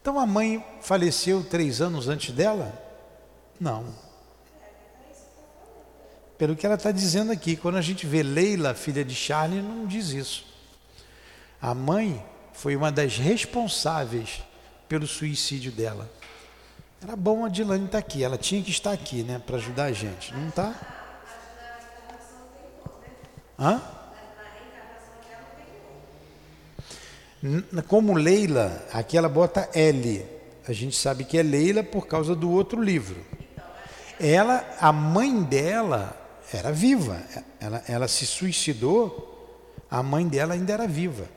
[0.00, 2.83] Então a mãe faleceu três anos antes dela?
[3.60, 3.86] Não.
[6.36, 9.86] Pelo que ela está dizendo aqui, quando a gente vê Leila, filha de Charlie, não
[9.86, 10.44] diz isso.
[11.60, 14.42] A mãe foi uma das responsáveis
[14.88, 16.10] pelo suicídio dela.
[17.02, 19.84] Era bom a Dilane estar tá aqui, ela tinha que estar aqui, né, para ajudar
[19.84, 20.74] a gente, não está?
[23.58, 23.80] Hã?
[27.86, 30.24] Como Leila, aqui ela bota L.
[30.66, 33.22] A gente sabe que é Leila por causa do outro livro.
[34.18, 36.16] Ela, a mãe dela
[36.52, 37.22] era viva.
[37.60, 41.28] Ela, ela se suicidou, a mãe dela ainda era viva.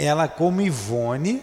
[0.00, 1.42] ela como Ivone.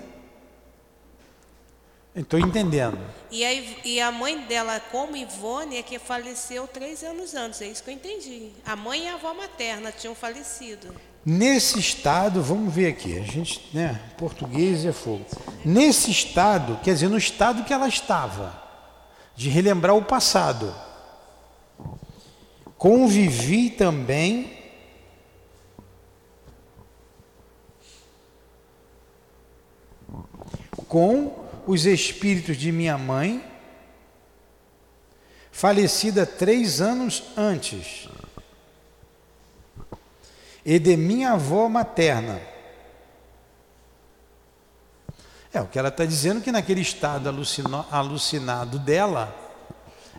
[2.16, 2.98] Estou entendendo.
[3.30, 3.54] E a,
[3.86, 7.62] e a mãe dela, como Ivone, é que faleceu três anos antes.
[7.62, 8.52] É isso que eu entendi.
[8.66, 10.96] A mãe e a avó materna tinham falecido.
[11.30, 15.26] Nesse estado, vamos ver aqui, a gente, né, português é fogo.
[15.66, 18.66] Nesse estado, quer dizer, no estado que ela estava.
[19.36, 20.74] de relembrar o passado.
[22.78, 24.58] Convivi também
[30.88, 33.44] com os espíritos de minha mãe,
[35.52, 38.08] falecida três anos antes,
[40.68, 42.42] e de minha avó materna.
[45.54, 47.30] É o que ela está dizendo que naquele estado
[47.90, 49.34] alucinado dela,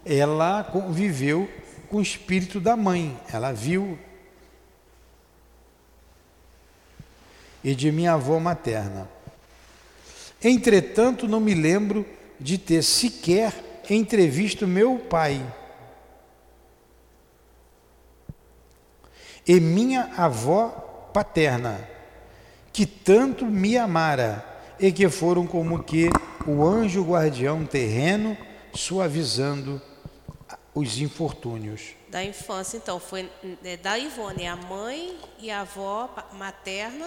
[0.06, 1.46] ela conviveu
[1.90, 3.98] com o espírito da mãe, ela viu.
[7.62, 9.06] E de minha avó materna.
[10.42, 12.06] Entretanto, não me lembro
[12.40, 15.44] de ter sequer entrevisto meu pai.
[19.48, 20.68] E minha avó
[21.12, 21.80] paterna,
[22.70, 24.44] que tanto me amara
[24.78, 26.10] e que foram como que
[26.46, 28.36] o anjo guardião terreno
[28.74, 29.80] suavizando
[30.74, 31.94] os infortúnios.
[32.10, 33.30] Da infância, então, foi
[33.64, 37.06] é, da Ivone, a mãe e a avó materna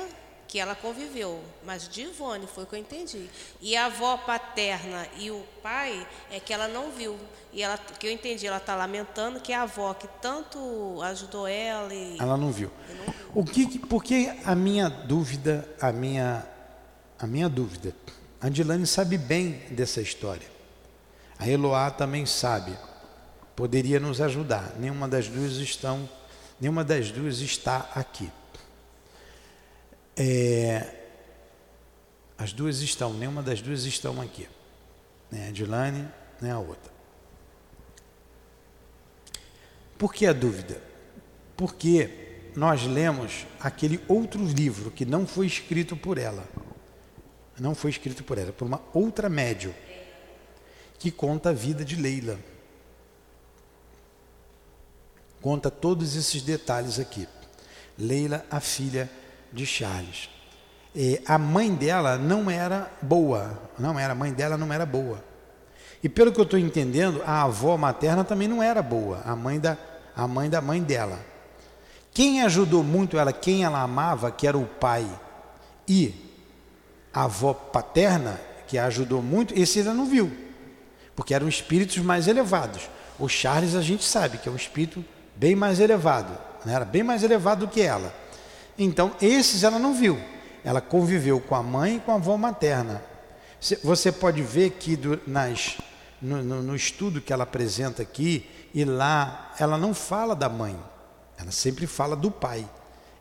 [0.52, 3.30] que ela conviveu, mas de Ivone, foi o que eu entendi.
[3.62, 7.18] E a avó paterna e o pai é que ela não viu.
[7.54, 11.94] E ela, que eu entendi, ela está lamentando que a avó que tanto ajudou ela
[11.94, 12.70] e ela não viu.
[12.90, 13.32] Não viu.
[13.34, 16.46] O que, porque a minha dúvida, a minha,
[17.18, 17.96] a minha dúvida,
[18.42, 20.50] a Dilane sabe bem dessa história.
[21.40, 22.78] A Eloá também sabe.
[23.56, 24.74] Poderia nos ajudar.
[24.78, 26.10] Nenhuma das duas estão,
[26.60, 28.30] nenhuma das duas está aqui.
[30.16, 31.02] É,
[32.38, 34.48] as duas estão, nenhuma das duas estão aqui.
[35.32, 36.08] Nem a Dilane,
[36.42, 36.92] nem a outra.
[39.98, 40.82] Por que a dúvida?
[41.56, 46.44] Porque nós lemos aquele outro livro que não foi escrito por ela.
[47.60, 49.74] Não foi escrito por ela, por uma outra médium
[50.98, 52.40] que conta a vida de Leila.
[55.42, 57.28] Conta todos esses detalhes aqui.
[57.98, 59.10] Leila, a filha
[59.52, 60.30] de Charles.
[60.96, 65.24] E a mãe dela não era boa, não era, a mãe dela não era boa.
[66.04, 69.60] E pelo que eu estou entendendo, a avó materna também não era boa, a mãe
[69.60, 69.78] da,
[70.16, 71.20] a mãe da mãe dela.
[72.14, 75.08] Quem ajudou muito ela, quem ela amava, que era o pai,
[75.88, 76.14] e
[77.14, 80.32] a avó paterna, que a ajudou muito, esse ela não viu,
[81.16, 82.90] porque eram espíritos mais elevados.
[83.20, 86.74] O Charles a gente sabe que é um espírito bem mais elevado, né?
[86.74, 88.14] era bem mais elevado do que ela.
[88.84, 90.20] Então, esses ela não viu.
[90.64, 93.04] Ela conviveu com a mãe e com a avó materna.
[93.84, 95.78] Você pode ver que nas,
[96.20, 100.80] no, no, no estudo que ela apresenta aqui, e lá, ela não fala da mãe,
[101.38, 102.68] ela sempre fala do pai.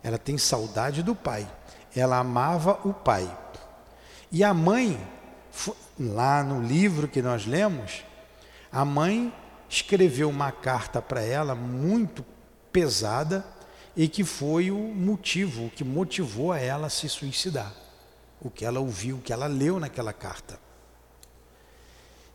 [0.03, 1.47] Ela tem saudade do pai.
[1.95, 3.31] Ela amava o pai.
[4.33, 4.99] E a mãe,
[5.99, 8.03] lá no livro que nós lemos,
[8.73, 9.31] a mãe
[9.69, 12.25] escreveu uma carta para ela muito
[12.73, 13.45] pesada
[13.97, 17.75] e que foi o motivo, o que motivou a ela a se suicidar.
[18.41, 20.59] O que ela ouviu, o que ela leu naquela carta.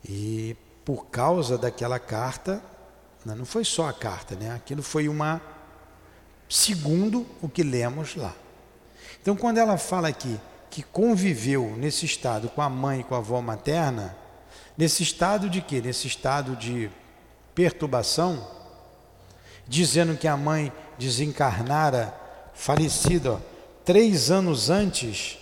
[0.08, 2.62] E por causa daquela carta,
[3.26, 4.52] né, não foi só a carta, né?
[4.52, 5.42] Aquilo foi uma
[6.48, 8.36] segundo o que lemos lá.
[9.20, 10.40] Então, quando ela fala aqui
[10.70, 14.16] que conviveu nesse estado com a mãe e com a avó materna,
[14.78, 15.82] nesse estado de quê?
[15.82, 16.92] Nesse estado de
[17.56, 18.48] perturbação,
[19.68, 22.14] dizendo que a mãe desencarnara,
[22.54, 23.42] falecida
[23.84, 25.38] três anos antes,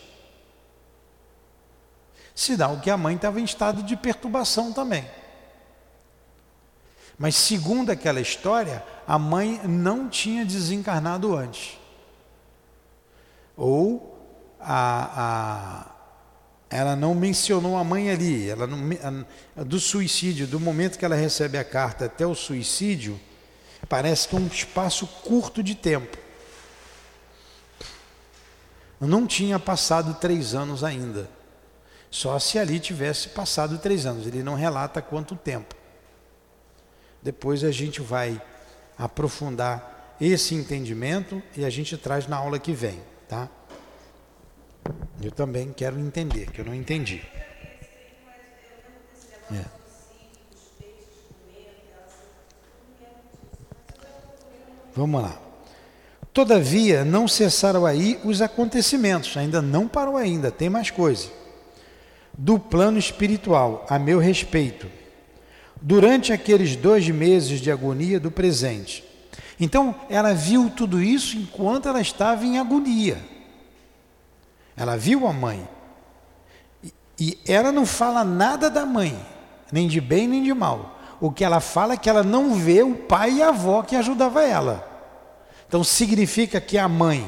[2.36, 5.06] sinal que a mãe estava em estado de perturbação também.
[7.18, 11.78] Mas segundo aquela história, a mãe não tinha desencarnado antes.
[13.56, 14.18] Ou
[14.60, 15.94] a, a
[16.74, 18.80] ela não mencionou a mãe ali, ela não,
[19.56, 23.20] a, do suicídio, do momento que ela recebe a carta até o suicídio,
[23.88, 26.18] Parece que é um espaço curto de tempo.
[29.00, 31.30] Não tinha passado três anos ainda.
[32.10, 34.26] Só se ali tivesse passado três anos.
[34.26, 35.76] Ele não relata quanto tempo.
[37.22, 38.42] Depois a gente vai
[38.98, 43.50] aprofundar esse entendimento e a gente traz na aula que vem, tá?
[45.22, 47.26] Eu também quero entender, que eu não entendi.
[49.52, 49.83] É.
[54.96, 55.38] Vamos lá.
[56.34, 61.30] Todavia, não cessaram aí os acontecimentos, ainda não parou ainda, tem mais coisa.
[62.36, 64.88] Do plano espiritual, a meu respeito,
[65.80, 69.04] durante aqueles dois meses de agonia do presente.
[69.60, 73.18] Então, ela viu tudo isso enquanto ela estava em agonia.
[74.76, 75.68] Ela viu a mãe.
[77.20, 79.16] E ela não fala nada da mãe,
[79.72, 80.93] nem de bem nem de mal.
[81.24, 83.96] O que ela fala é que ela não vê o pai e a avó que
[83.96, 84.86] ajudava ela.
[85.66, 87.26] Então significa que a mãe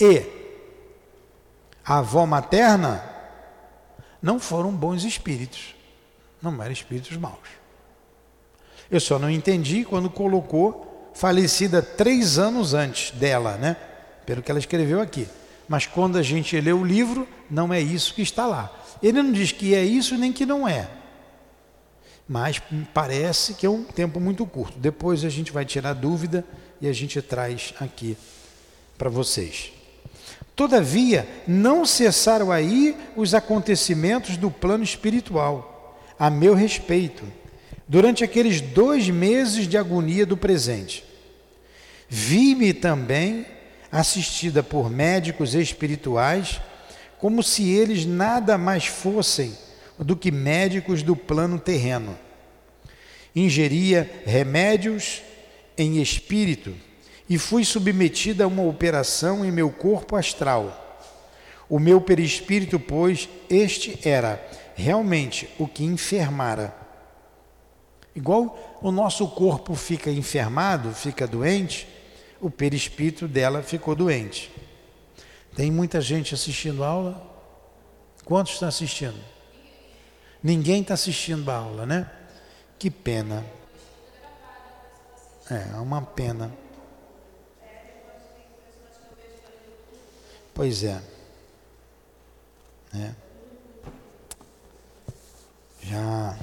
[0.00, 0.24] e
[1.84, 3.04] a avó materna
[4.22, 5.74] não foram bons espíritos,
[6.40, 7.36] não eram espíritos maus.
[8.90, 13.76] Eu só não entendi quando colocou falecida três anos antes dela, né?
[14.24, 15.28] Pelo que ela escreveu aqui.
[15.68, 18.74] Mas quando a gente lê o livro, não é isso que está lá.
[19.02, 21.01] Ele não diz que é isso nem que não é.
[22.28, 22.62] Mas
[22.94, 24.78] parece que é um tempo muito curto.
[24.78, 26.44] Depois a gente vai tirar dúvida
[26.80, 28.16] e a gente traz aqui
[28.96, 29.72] para vocês.
[30.54, 37.24] Todavia, não cessaram aí os acontecimentos do plano espiritual, a meu respeito,
[37.88, 41.04] durante aqueles dois meses de agonia do presente.
[42.08, 43.46] Vi-me também
[43.90, 46.60] assistida por médicos espirituais,
[47.18, 49.56] como se eles nada mais fossem
[50.02, 52.18] do que médicos do plano terreno.
[53.34, 55.22] Ingeria remédios
[55.76, 56.74] em espírito
[57.28, 60.78] e fui submetida a uma operação em meu corpo astral.
[61.68, 64.44] O meu perispírito, pois, este era
[64.74, 66.76] realmente o que enfermara.
[68.14, 71.88] Igual o nosso corpo fica enfermado, fica doente,
[72.40, 74.50] o perispírito dela ficou doente.
[75.54, 77.32] Tem muita gente assistindo a aula?
[78.24, 79.31] Quantos estão assistindo?
[80.42, 82.10] Ninguém está assistindo a aula, né?
[82.78, 83.44] Que pena.
[85.48, 86.52] É, é uma pena.
[90.52, 91.00] Pois é.
[92.94, 93.10] é.
[95.82, 96.38] Já.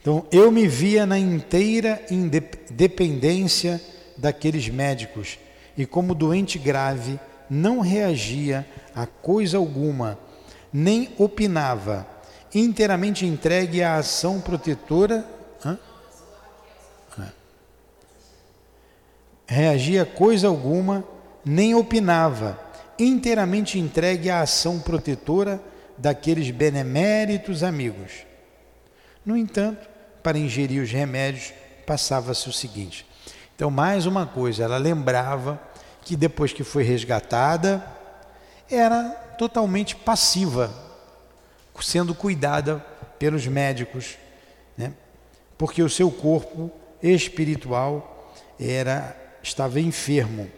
[0.00, 3.80] Então, eu me via na inteira independência
[4.16, 5.38] daqueles médicos
[5.76, 10.18] e, como doente grave, não reagia a coisa alguma,
[10.72, 12.06] nem opinava,
[12.54, 15.26] inteiramente entregue à ação protetora.
[15.64, 15.78] Hã?
[19.46, 21.04] reagia coisa alguma,
[21.44, 22.58] nem opinava,
[22.98, 25.60] inteiramente entregue à ação protetora
[25.98, 28.24] daqueles beneméritos amigos.
[29.24, 29.88] No entanto,
[30.22, 31.52] para ingerir os remédios,
[31.86, 33.06] passava-se o seguinte.
[33.54, 35.60] Então, mais uma coisa, ela lembrava
[36.02, 37.84] que depois que foi resgatada,
[38.74, 40.72] era totalmente passiva,
[41.80, 42.78] sendo cuidada
[43.18, 44.16] pelos médicos,
[44.76, 44.92] né?
[45.58, 46.70] porque o seu corpo
[47.02, 50.48] espiritual era estava enfermo.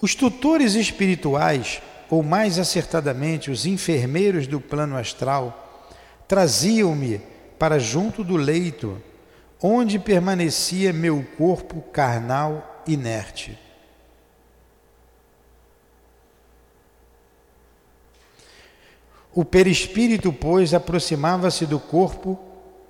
[0.00, 1.80] Os tutores espirituais,
[2.10, 5.88] ou mais acertadamente os enfermeiros do plano astral,
[6.28, 7.22] traziam-me
[7.58, 9.00] para junto do leito,
[9.62, 13.58] onde permanecia meu corpo carnal inerte.
[19.34, 22.38] O perispírito, pois, aproximava-se do corpo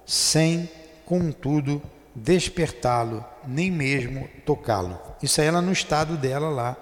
[0.05, 0.68] sem,
[1.07, 1.80] contudo,
[2.14, 5.01] despertá-lo, nem mesmo tocá-lo.
[5.22, 6.76] Isso é ela no estado dela lá,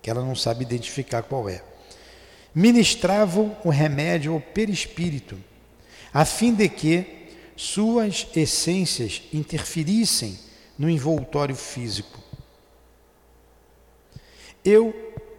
[0.00, 1.62] que ela não sabe identificar qual é.
[2.54, 5.38] Ministravam o remédio ao perispírito,
[6.12, 10.38] a fim de que suas essências interferissem
[10.80, 12.18] no envoltório físico.
[14.64, 14.94] Eu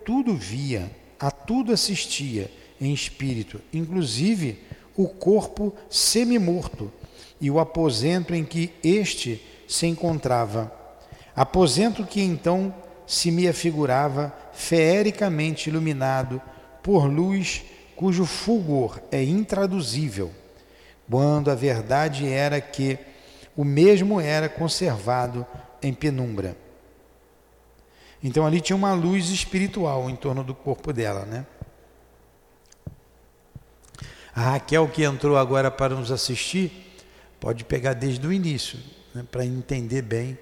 [0.05, 4.59] tudo via, a tudo assistia em espírito, inclusive
[4.95, 6.91] o corpo semi-morto
[7.39, 10.71] e o aposento em que este se encontrava.
[11.35, 12.71] Aposento que então
[13.07, 16.39] se me afigurava feericamente iluminado
[16.83, 17.63] por luz
[17.95, 20.29] cujo fulgor é intraduzível,
[21.09, 22.99] quando a verdade era que
[23.61, 25.45] o mesmo era conservado
[25.83, 26.57] em penumbra.
[28.23, 31.45] Então ali tinha uma luz espiritual em torno do corpo dela, né?
[34.33, 36.97] A Raquel que entrou agora para nos assistir,
[37.39, 38.79] pode pegar desde o início,
[39.13, 40.39] né, para entender bem.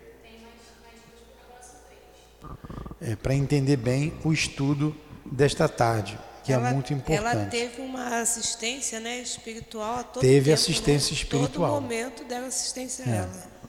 [3.02, 4.96] É, para entender bem o estudo
[5.30, 7.26] desta tarde, que é ela, é muito importante.
[7.26, 11.18] Ela teve uma assistência né, espiritual a todo Teve tempo, assistência né?
[11.22, 11.74] espiritual.
[11.74, 13.18] Todo momento deu assistência a é.
[13.18, 13.60] ela.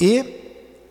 [0.00, 0.50] E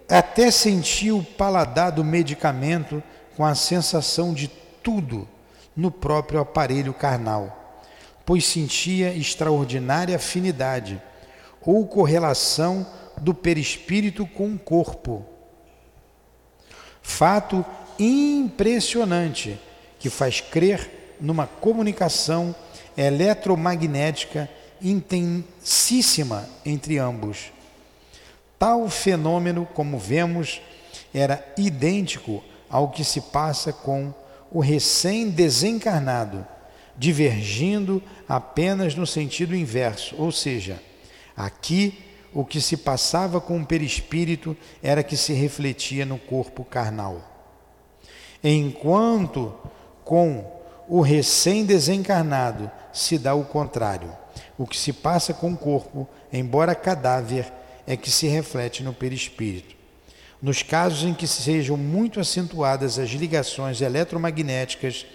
[0.10, 3.02] até sentiu o paladar do medicamento
[3.36, 4.48] com a sensação de
[4.84, 5.28] tudo
[5.76, 7.82] no próprio aparelho carnal,
[8.26, 11.02] pois sentia extraordinária afinidade
[11.62, 12.86] ou correlação
[13.18, 15.26] do perispírito com o corpo.
[17.02, 17.66] Fato
[18.00, 19.60] impressionante
[20.00, 22.56] que faz crer numa comunicação
[22.98, 24.50] eletromagnética
[24.82, 27.52] intensíssima entre ambos.
[28.58, 30.62] Tal fenômeno, como vemos,
[31.14, 34.14] era idêntico ao que se passa com
[34.52, 36.46] o recém-desencarnado,
[36.98, 40.82] divergindo apenas no sentido inverso, ou seja,
[41.36, 41.98] aqui
[42.34, 47.29] o que se passava com o perispírito era que se refletia no corpo carnal.
[48.44, 49.54] Enquanto
[50.04, 50.46] com
[50.88, 54.12] o recém-desencarnado se dá o contrário.
[54.58, 57.52] O que se passa com o corpo, embora cadáver,
[57.86, 59.76] é que se reflete no perispírito.
[60.42, 65.06] Nos casos em que sejam muito acentuadas as ligações eletromagnéticas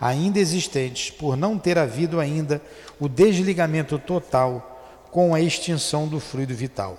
[0.00, 2.60] ainda existentes, por não ter havido ainda
[3.00, 6.98] o desligamento total com a extinção do fluido vital.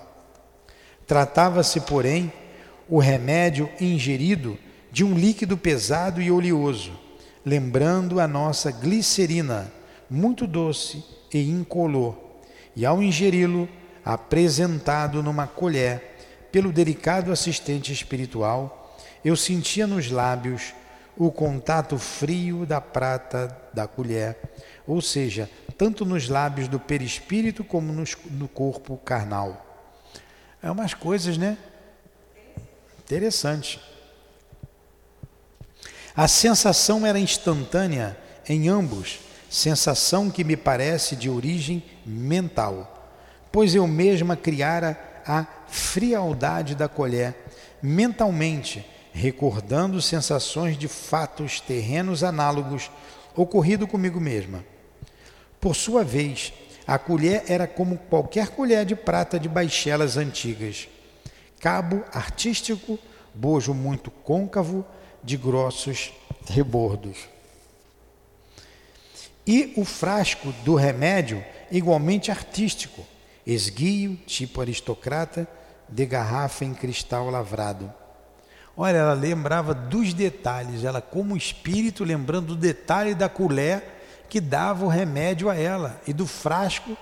[1.06, 2.32] Tratava-se, porém,
[2.88, 4.58] o remédio ingerido
[4.96, 6.98] de um líquido pesado e oleoso,
[7.44, 9.70] lembrando a nossa glicerina,
[10.08, 12.16] muito doce e incolor,
[12.74, 13.68] e ao ingeri-lo,
[14.02, 16.16] apresentado numa colher
[16.50, 20.72] pelo delicado assistente espiritual, eu sentia nos lábios
[21.14, 24.34] o contato frio da prata da colher,
[24.86, 29.62] ou seja, tanto nos lábios do perispírito como nos, no corpo carnal.
[30.62, 31.58] É umas coisas, né?
[33.04, 33.78] Interessante.
[36.16, 38.16] A sensação era instantânea
[38.48, 39.18] em ambos,
[39.50, 43.12] sensação que me parece de origem mental,
[43.52, 47.36] pois eu mesma criara a frialdade da colher,
[47.82, 52.90] mentalmente, recordando sensações de fatos terrenos análogos
[53.34, 54.64] ocorrido comigo mesma.
[55.60, 56.50] Por sua vez,
[56.86, 60.88] a colher era como qualquer colher de prata de baixelas antigas,
[61.60, 62.98] cabo artístico,
[63.34, 64.82] bojo muito côncavo,
[65.26, 66.12] de grossos
[66.48, 67.18] rebordos.
[69.44, 73.04] E o frasco do remédio, igualmente artístico,
[73.44, 75.46] esguio, tipo aristocrata,
[75.88, 77.92] de garrafa em cristal lavrado.
[78.76, 83.82] Olha, ela lembrava dos detalhes, ela como espírito lembrando do detalhe da colher
[84.28, 86.96] que dava o remédio a ela e do frasco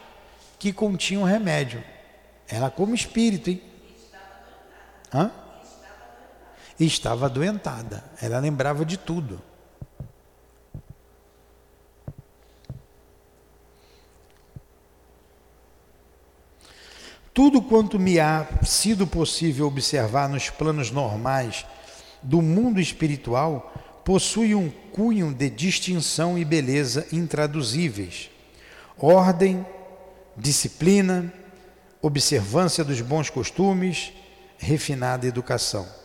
[0.59, 1.85] que continha o remédio.
[2.49, 3.62] Ela como espírito, hein?
[5.12, 5.31] Hã?
[6.79, 8.05] E estava adoentada.
[8.20, 9.41] Ela lembrava de tudo.
[17.35, 21.66] Tudo quanto me há sido possível observar nos planos normais
[22.22, 23.72] do mundo espiritual
[24.05, 28.31] possui um cunho de distinção e beleza intraduzíveis.
[28.97, 29.66] Ordem,
[30.37, 31.33] disciplina,
[32.01, 34.12] observância dos bons costumes,
[34.57, 36.04] refinada educação.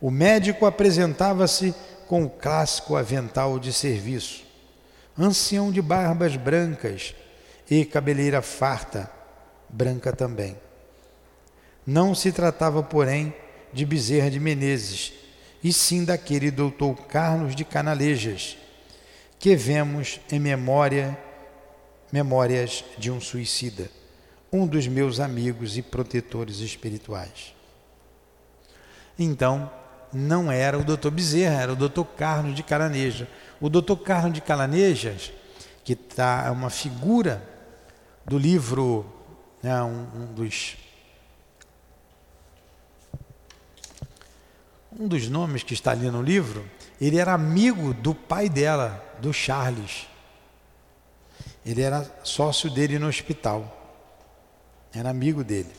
[0.00, 1.74] O médico apresentava-se
[2.06, 4.44] com o clássico avental de serviço,
[5.18, 7.14] ancião de barbas brancas
[7.70, 9.10] e cabeleira farta,
[9.68, 10.56] branca também.
[11.86, 13.34] Não se tratava, porém,
[13.72, 15.12] de Bezerra de Menezes,
[15.62, 18.56] e sim daquele doutor Carlos de Canalejas,
[19.38, 21.18] que vemos em memória
[22.12, 23.90] Memórias de um Suicida,
[24.52, 27.52] um dos meus amigos e protetores espirituais.
[29.18, 29.70] Então,
[30.12, 33.28] não era o doutor Bezerra, era o doutor Carlos de Calaneja.
[33.60, 35.32] O doutor Carlos de Calanejas,
[35.84, 37.42] que tá, é uma figura
[38.24, 39.06] do livro
[39.62, 40.76] né, um, um dos
[44.98, 46.64] um dos nomes que está ali no livro,
[47.00, 50.06] ele era amigo do pai dela, do Charles.
[51.64, 53.72] Ele era sócio dele no hospital.
[54.94, 55.70] Era amigo dele.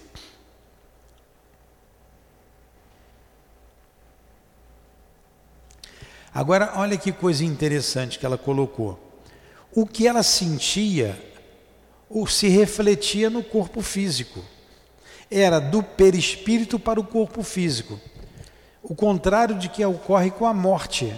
[6.37, 8.99] Agora, olha que coisa interessante que ela colocou.
[9.73, 11.19] O que ela sentia
[12.07, 14.45] ou se refletia no corpo físico.
[15.31, 17.99] Era do perispírito para o corpo físico.
[18.83, 21.11] O contrário de que ocorre com a morte.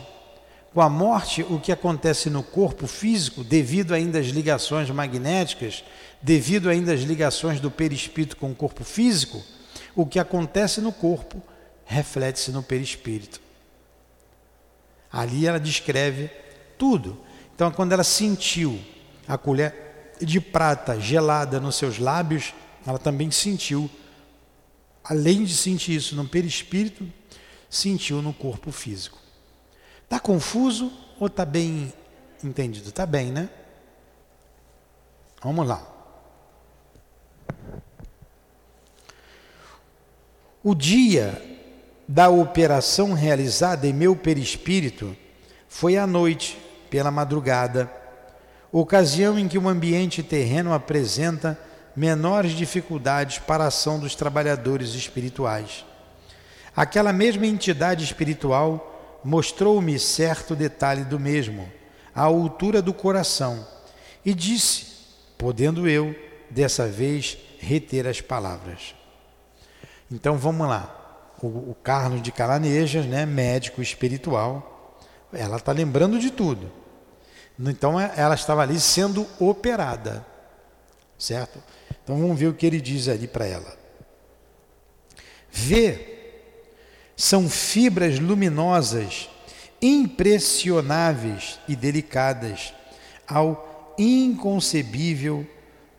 [0.73, 5.83] Com a morte, o que acontece no corpo físico, devido ainda às ligações magnéticas,
[6.21, 9.43] devido ainda às ligações do perispírito com o corpo físico,
[9.93, 11.43] o que acontece no corpo
[11.83, 13.48] reflete-se no perispírito.
[15.11, 16.29] Ali ela descreve
[16.77, 17.19] tudo.
[17.55, 18.79] Então, quando ela sentiu
[19.27, 22.53] a colher de prata gelada nos seus lábios,
[22.85, 23.89] ela também sentiu,
[25.03, 27.07] além de sentir isso no perispírito,
[27.69, 29.17] sentiu no corpo físico.
[30.03, 31.93] Está confuso ou está bem
[32.43, 32.89] entendido?
[32.89, 33.49] Está bem, né?
[35.41, 35.85] Vamos lá.
[40.63, 41.58] O dia
[42.11, 45.15] da operação realizada em meu perispírito
[45.67, 46.57] foi à noite,
[46.89, 47.87] pela madrugada
[48.71, 51.55] ocasião em que o ambiente terreno apresenta
[51.95, 55.85] menores dificuldades para a ação dos trabalhadores espirituais.
[56.75, 61.71] Aquela mesma entidade espiritual mostrou-me certo detalhe do mesmo,
[62.15, 63.67] à altura do coração,
[64.25, 64.87] e disse,
[65.37, 66.15] podendo eu,
[66.49, 68.95] dessa vez, reter as palavras.
[70.11, 70.98] Então vamos lá.
[71.41, 74.97] O, o Carlos de Calanejas, né, médico espiritual,
[75.31, 76.71] ela está lembrando de tudo.
[77.59, 80.25] Então é, ela estava ali sendo operada,
[81.17, 81.61] certo?
[82.03, 83.77] Então vamos ver o que ele diz ali para ela.
[85.51, 86.19] Vê,
[87.15, 89.29] são fibras luminosas,
[89.81, 92.73] impressionáveis e delicadas,
[93.27, 95.45] ao inconcebível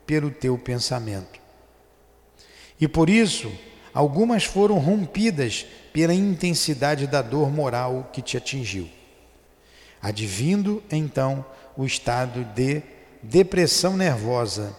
[0.07, 1.39] pelo teu pensamento.
[2.81, 3.53] E por isso,
[3.93, 8.89] algumas foram rompidas pela intensidade da dor moral que te atingiu
[10.03, 11.45] advindo então
[11.77, 12.83] o estado de
[13.23, 14.75] depressão nervosa,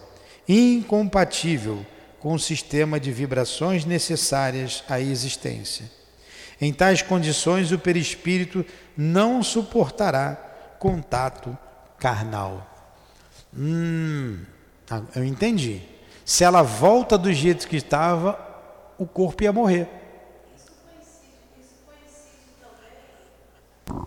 [0.48, 1.84] incompatível
[2.18, 5.90] com o sistema de vibrações necessárias à existência.
[6.60, 8.64] Em tais condições, o perispírito
[8.96, 10.36] não suportará
[10.78, 11.56] contato
[11.98, 12.68] carnal.
[13.56, 14.40] Hum,
[15.14, 15.80] eu entendi.
[16.24, 18.38] Se ela volta do jeito que estava,
[19.02, 19.88] o corpo ia morrer.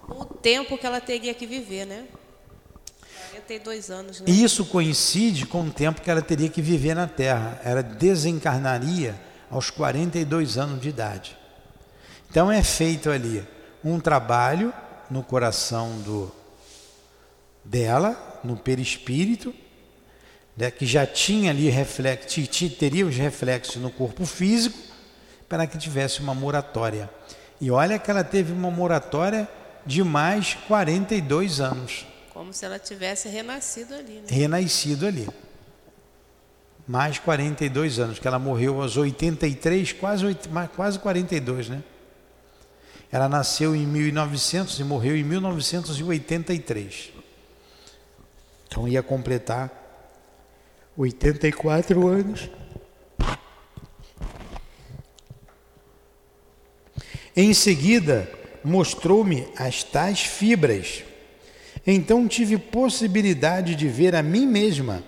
[0.07, 2.05] o tempo que ela teria que viver, né?
[3.45, 4.21] 42 anos.
[4.21, 4.25] Né?
[4.29, 7.59] Isso coincide com o tempo que ela teria que viver na Terra.
[7.63, 9.19] Ela desencarnaria
[9.49, 11.37] aos 42 anos de idade.
[12.29, 13.45] Então é feito ali
[13.83, 14.73] um trabalho
[15.09, 16.31] no coração do
[17.63, 19.53] dela, no perispírito,
[20.55, 24.77] né, que já tinha ali reflexo, teria os reflexos no corpo físico,
[25.49, 27.09] para que tivesse uma moratória.
[27.59, 29.47] E olha que ela teve uma moratória
[29.85, 32.05] de mais 42 anos.
[32.33, 34.13] Como se ela tivesse renascido ali.
[34.13, 34.25] Né?
[34.27, 35.29] Renascido ali.
[36.87, 40.37] Mais 42 anos, que ela morreu aos 83, quase,
[40.75, 41.83] quase 42, né?
[43.11, 47.11] Ela nasceu em 1900 e morreu em 1983.
[48.67, 49.84] Então ia completar
[50.97, 52.49] 84 anos.
[57.35, 58.31] Em seguida,
[58.63, 61.03] mostrou-me as tais fibras.
[61.85, 65.03] Então tive possibilidade de ver a mim mesma,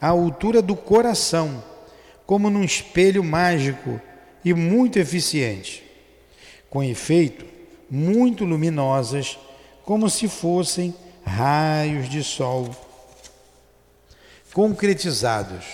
[0.00, 1.62] à altura do coração,
[2.24, 4.00] como num espelho mágico
[4.44, 5.82] e muito eficiente.
[6.70, 7.44] Com efeito,
[7.90, 9.38] muito luminosas,
[9.84, 12.70] como se fossem raios de sol
[14.56, 15.64] concretizados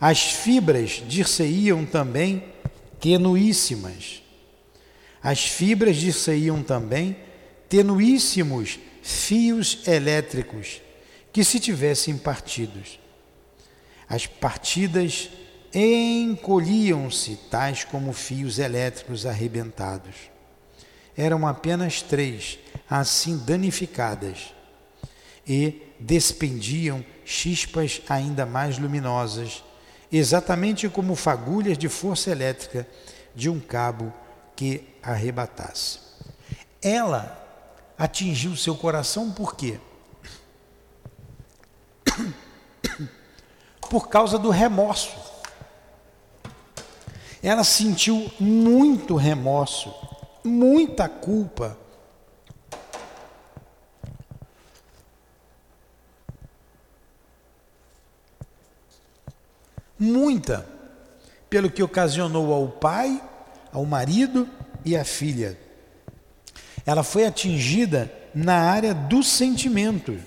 [0.00, 2.44] As fibras dir-se-iam também
[3.00, 4.22] tenuíssimas.
[5.20, 7.16] As fibras dir-se-iam também
[7.68, 10.80] tenuíssimos fios elétricos
[11.32, 13.00] que se tivessem partidos.
[14.08, 15.30] As partidas
[15.74, 20.14] encolhiam-se tais como fios elétricos arrebentados.
[21.16, 24.54] Eram apenas três, assim danificadas,
[25.46, 29.62] e despendiam chispas ainda mais luminosas
[30.10, 32.86] exatamente como fagulhas de força elétrica
[33.34, 34.12] de um cabo
[34.56, 36.00] que arrebatasse.
[36.82, 37.36] Ela
[37.96, 39.78] atingiu seu coração por quê?
[43.80, 45.16] Por causa do remorso.
[47.42, 49.94] Ela sentiu muito remorso,
[50.44, 51.74] muita culpa
[59.98, 60.66] muita,
[61.50, 63.22] pelo que ocasionou ao pai,
[63.72, 64.48] ao marido
[64.84, 65.58] e à filha.
[66.86, 70.18] Ela foi atingida na área do sentimento.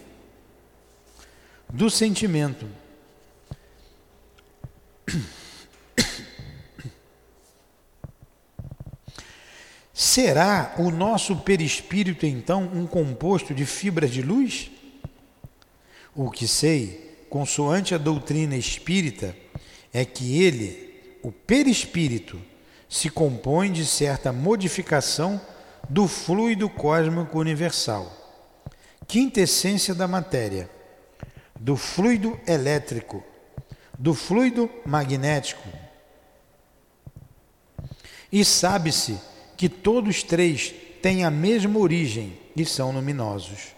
[1.70, 2.68] Do sentimento.
[9.94, 14.72] Será o nosso perispírito então um composto de fibras de luz?
[16.16, 19.36] O que sei, consoante a doutrina espírita,
[19.94, 22.42] é que ele, o perispírito,
[22.88, 25.40] se compõe de certa modificação
[25.90, 28.12] do fluido cósmico universal,
[29.08, 30.70] quintessência da matéria,
[31.60, 33.24] do fluido elétrico,
[33.98, 35.68] do fluido magnético.
[38.32, 39.20] E sabe-se
[39.56, 43.76] que todos três têm a mesma origem e são luminosos.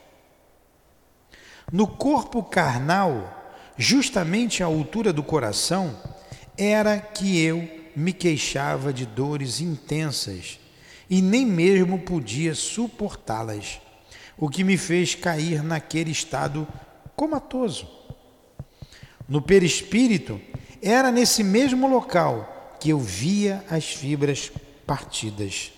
[1.71, 3.42] No corpo carnal,
[3.77, 5.95] justamente à altura do coração,
[6.57, 10.59] era que eu me queixava de dores intensas
[11.09, 13.79] e nem mesmo podia suportá-las,
[14.37, 16.67] o que me fez cair naquele estado
[17.15, 17.87] comatoso.
[19.27, 20.39] No perispírito,
[20.81, 24.51] era nesse mesmo local que eu via as fibras
[24.85, 25.71] partidas.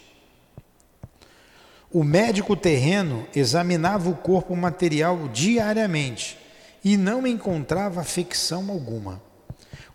[1.92, 6.38] O médico terreno examinava o corpo material diariamente
[6.86, 9.20] e não encontrava afecção alguma.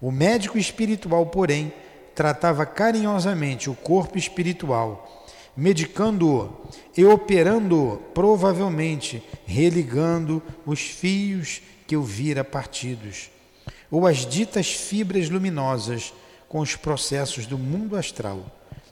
[0.01, 1.72] O médico espiritual, porém,
[2.16, 5.24] tratava carinhosamente o corpo espiritual,
[5.57, 13.30] medicando-o e operando-o, provavelmente religando os fios que eu vira partidos,
[13.88, 16.12] ou as ditas fibras luminosas
[16.49, 18.45] com os processos do mundo astral,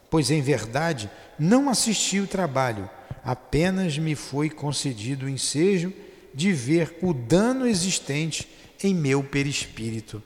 [0.08, 2.88] pois em verdade não assisti o trabalho,
[3.24, 5.92] apenas me foi concedido o ensejo
[6.38, 8.48] de ver o dano existente
[8.80, 10.22] em meu perispírito.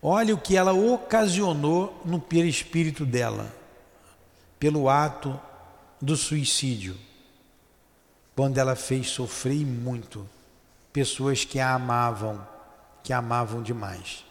[0.00, 3.52] Olha o que ela ocasionou no perispírito dela,
[4.56, 5.38] pelo ato
[6.00, 6.96] do suicídio,
[8.36, 10.28] quando ela fez sofrer muito
[10.92, 12.46] pessoas que a amavam,
[13.02, 14.24] que a amavam demais.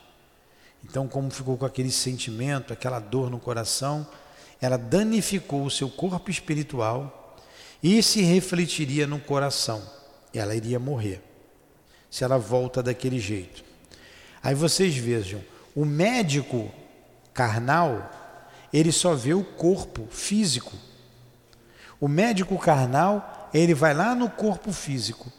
[0.82, 4.08] Então, como ficou com aquele sentimento, aquela dor no coração,
[4.62, 7.26] ela danificou o seu corpo espiritual
[7.82, 9.82] e se refletiria no coração.
[10.34, 11.22] Ela iria morrer
[12.10, 13.64] se ela volta daquele jeito.
[14.42, 15.44] Aí vocês vejam,
[15.76, 16.72] o médico
[17.34, 18.12] carnal,
[18.72, 20.74] ele só vê o corpo físico.
[22.00, 25.32] O médico carnal, ele vai lá no corpo físico.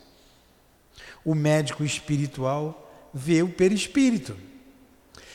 [1.25, 4.37] O médico espiritual vê o perispírito.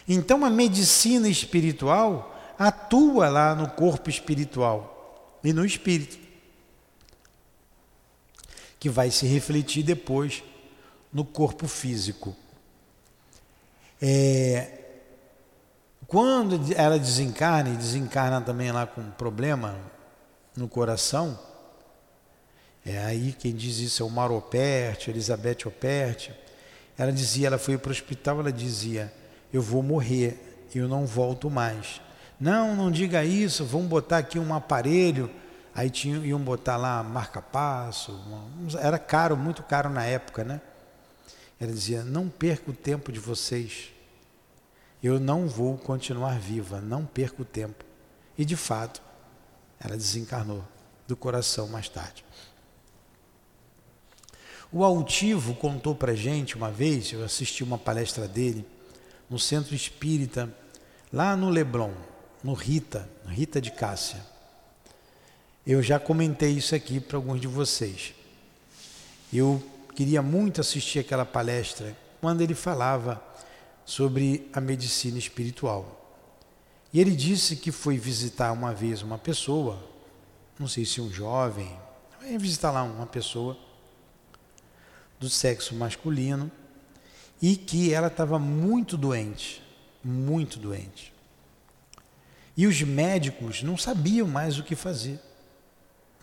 [0.07, 6.17] Então a medicina espiritual atua lá no corpo espiritual e no espírito,
[8.83, 10.43] que vai se refletir depois
[11.13, 12.35] no corpo físico.
[14.01, 14.71] É,
[16.05, 19.79] quando ela desencarna, e desencarna também lá com problema
[20.53, 21.39] no coração,
[22.85, 26.33] é aí quem diz isso é o Mauro Operti, Elizabeth Operti.
[26.97, 29.13] Ela dizia, ela foi para o hospital, ela dizia,
[29.53, 32.01] eu vou morrer, eu não volto mais.
[32.37, 35.31] Não, não diga isso, vamos botar aqui um aparelho.
[35.75, 38.19] Aí tinham, iam botar lá marca-passo,
[38.79, 40.61] era caro, muito caro na época, né?
[41.59, 43.93] Ela dizia, não perca o tempo de vocês
[45.03, 47.83] eu não vou continuar viva, não perco tempo.
[48.37, 49.01] E de fato,
[49.77, 50.63] ela desencarnou
[51.05, 52.23] do coração mais tarde.
[54.71, 58.65] O altivo contou para gente uma vez, eu assisti uma palestra dele
[59.29, 60.51] no centro espírita,
[61.11, 61.91] lá no Leblon,
[62.41, 64.25] no Rita, Rita de Cássia.
[65.65, 68.13] Eu já comentei isso aqui para alguns de vocês.
[69.31, 69.63] Eu
[69.95, 73.23] queria muito assistir aquela palestra quando ele falava
[73.85, 76.19] sobre a medicina espiritual.
[76.91, 79.81] E ele disse que foi visitar uma vez uma pessoa,
[80.59, 81.71] não sei se um jovem,
[82.37, 83.57] visitar lá uma pessoa
[85.17, 86.51] do sexo masculino
[87.41, 89.63] e que ela estava muito doente,
[90.03, 91.13] muito doente.
[92.57, 95.21] E os médicos não sabiam mais o que fazer.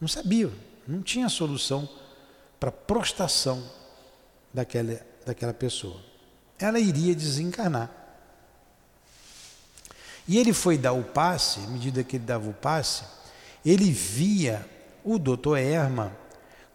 [0.00, 0.52] Não sabiam,
[0.86, 1.88] não tinha solução
[2.58, 3.62] para a prostração
[4.52, 6.10] daquela, daquela pessoa
[6.64, 7.90] ela iria desencarnar.
[10.28, 13.04] E ele foi dar o passe, à medida que ele dava o passe,
[13.64, 14.68] ele via
[15.02, 16.16] o doutor Erma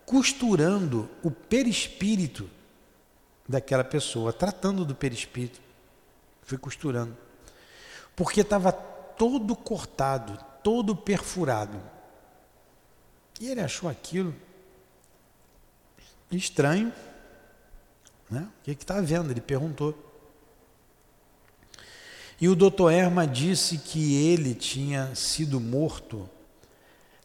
[0.05, 2.49] costurando o perispírito
[3.47, 5.61] daquela pessoa, tratando do perispírito.
[6.43, 7.15] Foi costurando.
[8.15, 11.79] Porque estava todo cortado, todo perfurado.
[13.39, 14.33] E ele achou aquilo
[16.31, 16.91] estranho.
[18.29, 18.47] Né?
[18.61, 19.31] O que está vendo?
[19.31, 19.97] Ele perguntou.
[22.39, 26.29] E o doutor Erma disse que ele tinha sido morto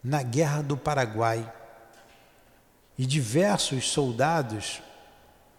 [0.03, 1.53] na Guerra do Paraguai.
[2.97, 4.83] E diversos soldados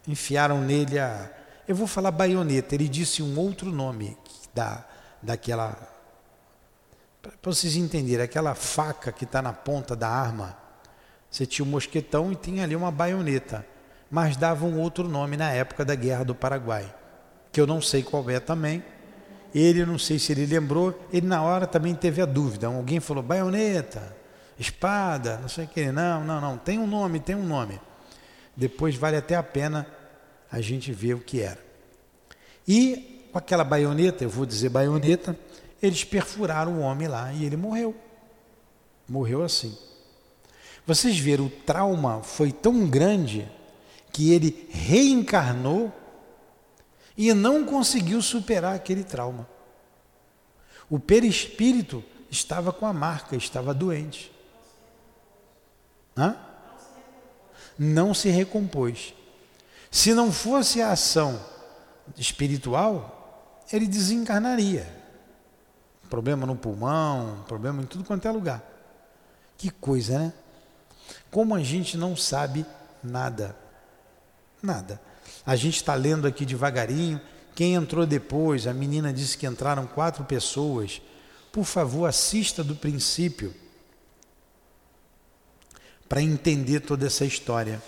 [0.06, 1.30] enfiaram nele a.
[1.66, 4.16] Eu vou falar baioneta, ele disse um outro nome
[4.54, 4.84] da,
[5.22, 5.91] daquela.
[7.22, 10.58] Para vocês entenderem, aquela faca que está na ponta da arma.
[11.30, 13.64] Você tinha um mosquetão e tinha ali uma baioneta
[14.12, 16.94] mas dava um outro nome na época da Guerra do Paraguai,
[17.50, 18.84] que eu não sei qual é também.
[19.54, 22.66] Ele, não sei se ele lembrou, ele na hora também teve a dúvida.
[22.66, 24.14] Alguém falou baioneta,
[24.58, 25.90] espada, não sei o que.
[25.90, 27.80] Não, não, não, tem um nome, tem um nome.
[28.54, 29.86] Depois vale até a pena
[30.50, 31.58] a gente ver o que era.
[32.68, 35.34] E com aquela baioneta, eu vou dizer baioneta,
[35.82, 37.94] eles perfuraram o homem lá e ele morreu.
[39.08, 39.76] Morreu assim.
[40.86, 43.50] Vocês viram, o trauma foi tão grande
[44.12, 45.92] que ele reencarnou
[47.16, 49.48] e não conseguiu superar aquele trauma.
[50.88, 54.32] O perispírito estava com a marca, estava doente.
[56.16, 56.36] Hã?
[57.78, 59.14] Não se recompôs.
[59.90, 61.40] Se não fosse a ação
[62.16, 65.01] espiritual, ele desencarnaria.
[66.12, 68.62] Problema no pulmão, problema em tudo quanto é lugar.
[69.56, 70.32] Que coisa, né?
[71.30, 72.66] Como a gente não sabe
[73.02, 73.56] nada.
[74.62, 75.00] Nada.
[75.46, 77.18] A gente está lendo aqui devagarinho.
[77.54, 81.00] Quem entrou depois, a menina disse que entraram quatro pessoas.
[81.50, 83.54] Por favor, assista do princípio
[86.06, 87.82] para entender toda essa história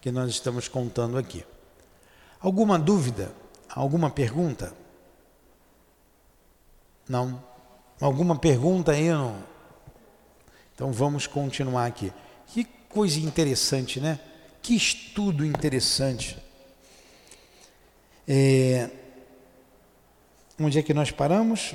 [0.00, 1.44] que nós estamos contando aqui.
[2.40, 3.30] Alguma dúvida?
[3.68, 4.85] Alguma pergunta?
[7.08, 7.42] Não?
[8.00, 9.08] Alguma pergunta aí?
[9.08, 9.42] Não?
[10.74, 12.12] Então vamos continuar aqui.
[12.48, 14.18] Que coisa interessante, né?
[14.60, 16.36] Que estudo interessante.
[18.26, 18.90] É...
[20.58, 21.74] Onde é que nós paramos?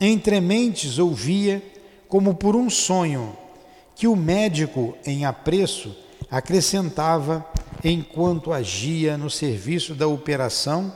[0.00, 1.62] Entre mentes ouvia,
[2.08, 3.36] como por um sonho,
[3.94, 5.94] que o médico, em apreço,
[6.30, 7.44] acrescentava
[7.82, 10.92] enquanto agia no serviço da operação,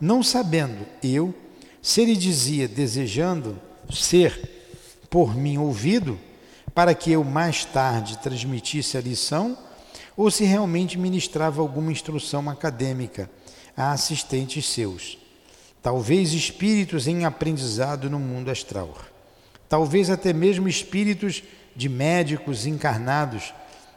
[0.00, 1.34] não sabendo eu
[1.80, 3.60] se ele dizia desejando
[3.90, 4.50] ser
[5.08, 6.18] por mim ouvido,
[6.74, 9.58] para que eu mais tarde transmitisse a lição,
[10.16, 13.30] ou se realmente ministrava alguma instrução acadêmica
[13.76, 15.18] a assistentes seus.
[15.82, 18.96] Talvez espíritos em aprendizado no mundo astral,
[19.68, 21.42] talvez até mesmo espíritos
[21.74, 23.52] de médicos encarnados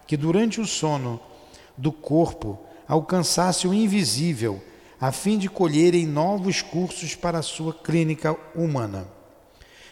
[0.07, 1.19] que durante o sono
[1.77, 4.63] do corpo alcançasse o invisível
[4.99, 9.07] a fim de colherem novos cursos para a sua clínica humana.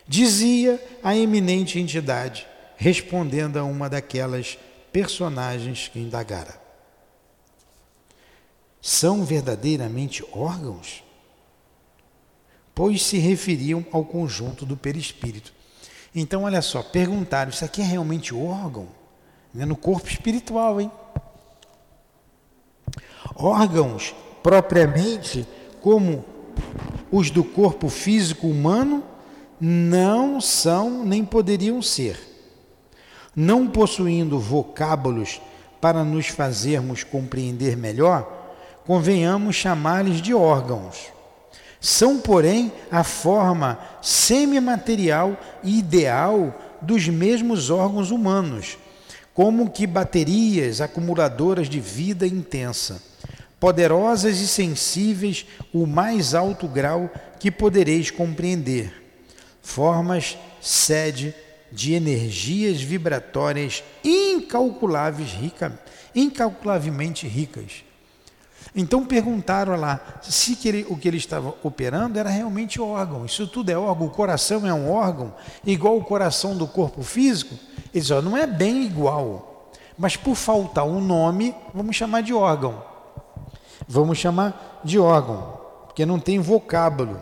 [0.08, 2.48] Dizia a eminente entidade,
[2.78, 4.58] respondendo a uma daquelas
[4.92, 6.62] personagens que indagara.
[8.82, 11.04] São verdadeiramente órgãos?
[12.76, 15.54] pois se referiam ao conjunto do perispírito.
[16.14, 18.88] Então, olha só, perguntaram: isso aqui é realmente órgão?
[19.58, 20.92] É no corpo espiritual, hein?
[23.36, 25.48] Órgãos propriamente,
[25.82, 26.26] como
[27.12, 29.04] os do corpo físico humano,
[29.60, 32.20] não são nem poderiam ser.
[33.36, 35.42] Não possuindo vocábulos
[35.80, 38.54] para nos fazermos compreender melhor,
[38.86, 41.14] convenhamos chamar-lhes de órgãos
[41.84, 48.78] são, porém, a forma semimaterial e ideal dos mesmos órgãos humanos,
[49.34, 53.02] como que baterias acumuladoras de vida intensa,
[53.60, 57.10] poderosas e sensíveis o mais alto grau
[57.40, 58.94] que podereis compreender,
[59.62, 61.34] formas sede
[61.72, 65.80] de energias vibratórias incalculáveis, rica,
[66.14, 67.84] incalculavelmente ricas
[68.76, 73.26] então perguntaram lá se que ele, o que ele estava operando era realmente órgão.
[73.26, 77.54] Isso tudo é órgão, o coração é um órgão, igual o coração do corpo físico.
[77.94, 82.84] Ele disse, não é bem igual, mas por faltar um nome, vamos chamar de órgão.
[83.88, 87.20] Vamos chamar de órgão, porque não tem vocábulo.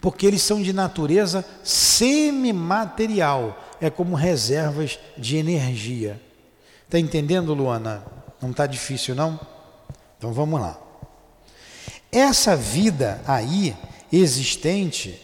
[0.00, 6.20] Porque eles são de natureza semimaterial, é como reservas de energia.
[6.86, 8.19] Está entendendo, Luana?
[8.40, 9.38] Não está difícil, não?
[10.18, 10.78] Então vamos lá.
[12.10, 13.76] Essa vida aí
[14.12, 15.20] existente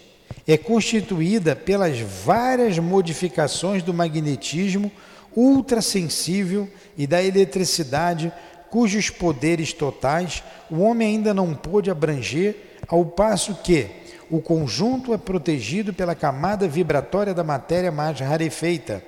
[0.47, 4.91] é constituída pelas várias modificações do magnetismo
[5.35, 8.33] ultrassensível e da eletricidade,
[8.71, 12.57] cujos poderes totais o homem ainda não pôde abranger,
[12.89, 13.89] ao passo que
[14.31, 19.03] o conjunto é protegido pela camada vibratória da matéria mais rarefeita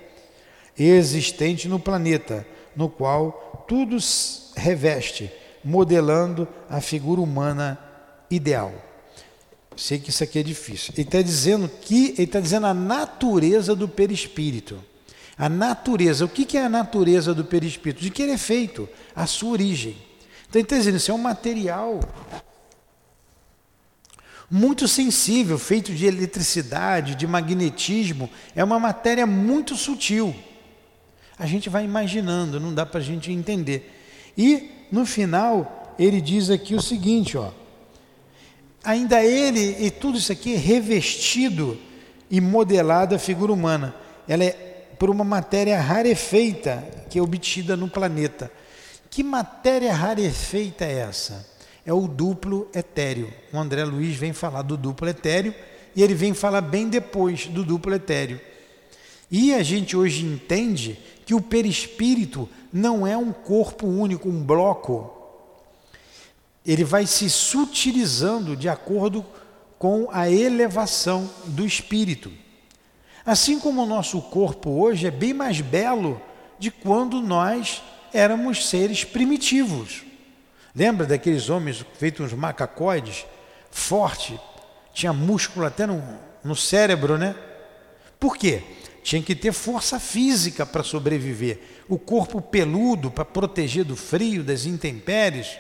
[0.79, 2.47] existente no planeta,
[2.77, 3.99] no qual tudo
[4.57, 5.31] reveste,
[5.63, 7.79] modelando a figura humana
[8.31, 8.73] ideal.
[9.77, 10.93] Sei que isso aqui é difícil.
[10.97, 14.83] Ele está dizendo que ele está dizendo a natureza do perispírito.
[15.37, 18.03] A natureza, o que é a natureza do perispírito?
[18.03, 19.97] De que ele é feito, a sua origem.
[20.49, 22.01] Então ele está dizendo, isso é um material
[24.51, 30.35] muito sensível, feito de eletricidade, de magnetismo, é uma matéria muito sutil
[31.39, 33.95] a gente vai imaginando, não dá para a gente entender.
[34.37, 37.51] E no final ele diz aqui o seguinte, ó,
[38.83, 41.79] ainda ele e tudo isso aqui é revestido
[42.31, 43.95] e modelado a figura humana.
[44.27, 44.51] Ela é
[44.99, 48.51] por uma matéria rarefeita que é obtida no planeta.
[49.11, 51.47] Que matéria rarefeita é essa?
[51.87, 53.33] É o duplo etéreo.
[53.53, 55.55] O André Luiz vem falar do duplo etéreo
[55.97, 58.41] e ele vem falar bem depois do duplo etéreo.
[59.31, 65.13] E a gente hoje entende que o perispírito não é um corpo único, um bloco.
[66.65, 69.25] Ele vai se sutilizando de acordo
[69.79, 72.33] com a elevação do espírito.
[73.25, 76.21] Assim como o nosso corpo hoje é bem mais belo
[76.59, 80.03] de quando nós éramos seres primitivos.
[80.75, 83.27] Lembra daqueles homens feitos uns macacoides,
[83.71, 84.39] forte,
[84.93, 86.03] tinha músculo até no,
[86.43, 87.35] no cérebro, né?
[88.19, 88.63] Por quê?
[89.09, 94.67] Tinha que ter força física para sobreviver, o corpo peludo para proteger do frio, das
[94.67, 95.57] intempéries,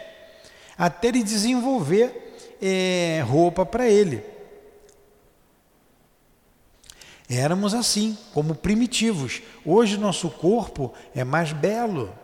[0.76, 4.22] até ele desenvolver é, roupa para ele.
[7.26, 9.40] Éramos assim, como primitivos.
[9.64, 12.14] Hoje nosso corpo é mais belo,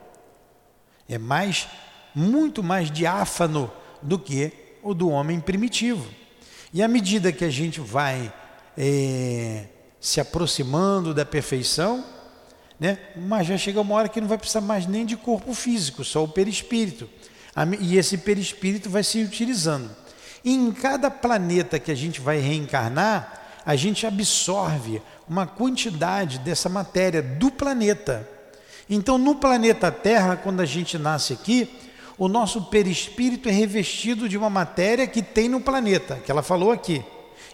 [1.08, 1.66] é mais,
[2.14, 3.72] muito mais diáfano
[4.02, 4.52] do que
[4.82, 6.06] o do homem primitivo.
[6.70, 8.30] E à medida que a gente vai
[8.76, 9.68] é,
[10.04, 12.04] se aproximando da perfeição,
[12.78, 16.04] né, mas já chega uma hora que não vai precisar mais nem de corpo físico,
[16.04, 17.08] só o perispírito.
[17.80, 19.90] E esse perispírito vai se utilizando.
[20.44, 26.68] E em cada planeta que a gente vai reencarnar, a gente absorve uma quantidade dessa
[26.68, 28.28] matéria do planeta.
[28.90, 31.80] Então, no planeta Terra, quando a gente nasce aqui,
[32.18, 36.72] o nosso perispírito é revestido de uma matéria que tem no planeta, que ela falou
[36.72, 37.02] aqui,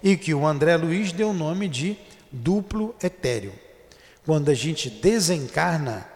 [0.02, 1.96] e que o André Luiz deu o nome de
[2.30, 3.52] duplo etéreo.
[4.24, 6.06] Quando a gente desencarna,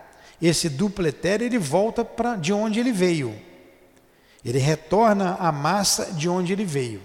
[0.41, 3.35] esse duplo etéreo ele volta para de onde ele veio.
[4.45, 7.01] Ele retorna à massa de onde ele veio.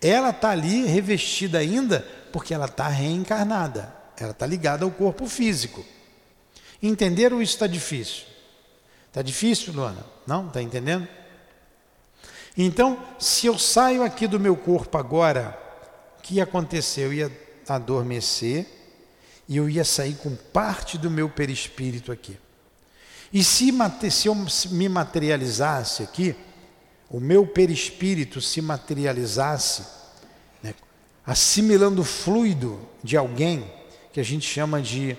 [0.00, 3.94] Ela está ali revestida ainda porque ela está reencarnada.
[4.16, 5.84] Ela está ligada ao corpo físico.
[6.82, 8.24] Entenderam isso está difícil?
[9.08, 10.04] Está difícil, Luana?
[10.26, 10.46] Não?
[10.46, 11.06] Está entendendo?
[12.56, 15.56] Então, se eu saio aqui do meu corpo agora,
[16.18, 17.02] o que ia acontecer?
[17.02, 18.66] Eu ia adormecer
[19.48, 22.36] e eu ia sair com parte do meu perispírito aqui.
[23.32, 23.72] E se,
[24.10, 24.36] se eu
[24.70, 26.34] me materializasse aqui,
[27.10, 29.84] o meu perispírito se materializasse,
[30.62, 30.74] né,
[31.26, 33.70] assimilando o fluido de alguém,
[34.12, 35.16] que a gente chama de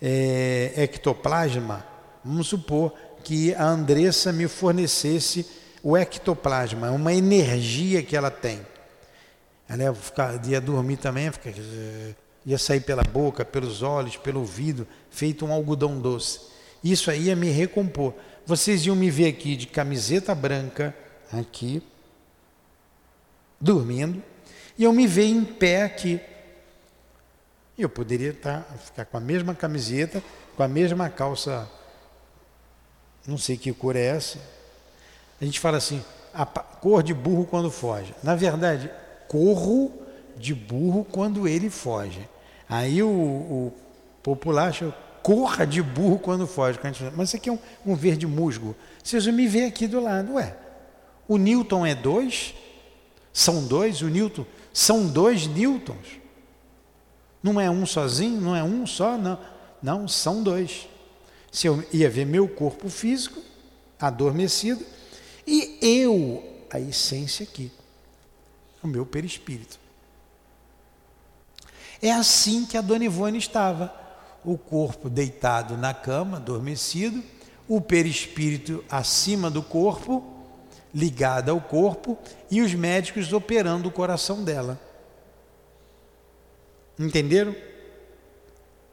[0.00, 1.84] é, ectoplasma,
[2.24, 5.46] vamos supor que a Andressa me fornecesse
[5.82, 8.60] o ectoplasma, uma energia que ela tem.
[9.68, 11.52] Ela ia, ficar, ia dormir também, ficar,
[12.44, 16.40] ia sair pela boca, pelos olhos, pelo ouvido, feito um algodão doce.
[16.82, 18.14] Isso aí ia me recompor.
[18.46, 20.94] Vocês iam me ver aqui de camiseta branca,
[21.32, 21.82] aqui,
[23.58, 24.22] dormindo,
[24.76, 26.20] e eu me ver em pé aqui.
[27.78, 30.22] Eu poderia estar, tá, ficar com a mesma camiseta,
[30.56, 31.68] com a mesma calça,
[33.26, 34.38] não sei que cor é essa.
[35.40, 38.14] A gente fala assim, a cor de burro quando foge.
[38.22, 38.90] Na verdade,
[39.34, 39.92] corro
[40.36, 42.28] de burro quando ele foge.
[42.68, 43.72] Aí o, o
[44.22, 46.78] popular acha, corra de burro quando foge.
[47.16, 48.76] Mas isso aqui é um, um verde musgo.
[49.02, 50.34] Vocês me ver aqui do lado.
[50.34, 50.56] Ué,
[51.26, 52.54] o Newton é dois?
[53.32, 54.02] São dois?
[54.02, 54.46] O Newton?
[54.72, 56.20] São dois Newtons?
[57.42, 58.40] Não é um sozinho?
[58.40, 59.18] Não é um só?
[59.18, 59.36] Não,
[59.82, 60.88] não são dois.
[61.50, 63.40] Se eu ia ver meu corpo físico
[63.98, 64.84] adormecido
[65.44, 67.72] e eu, a essência aqui,
[68.84, 69.78] o meu perispírito.
[72.00, 73.92] É assim que a dona Ivone estava.
[74.44, 77.24] O corpo deitado na cama, adormecido,
[77.66, 80.22] o perispírito acima do corpo
[80.94, 82.18] ligada ao corpo
[82.50, 84.78] e os médicos operando o coração dela.
[86.98, 87.56] Entenderam?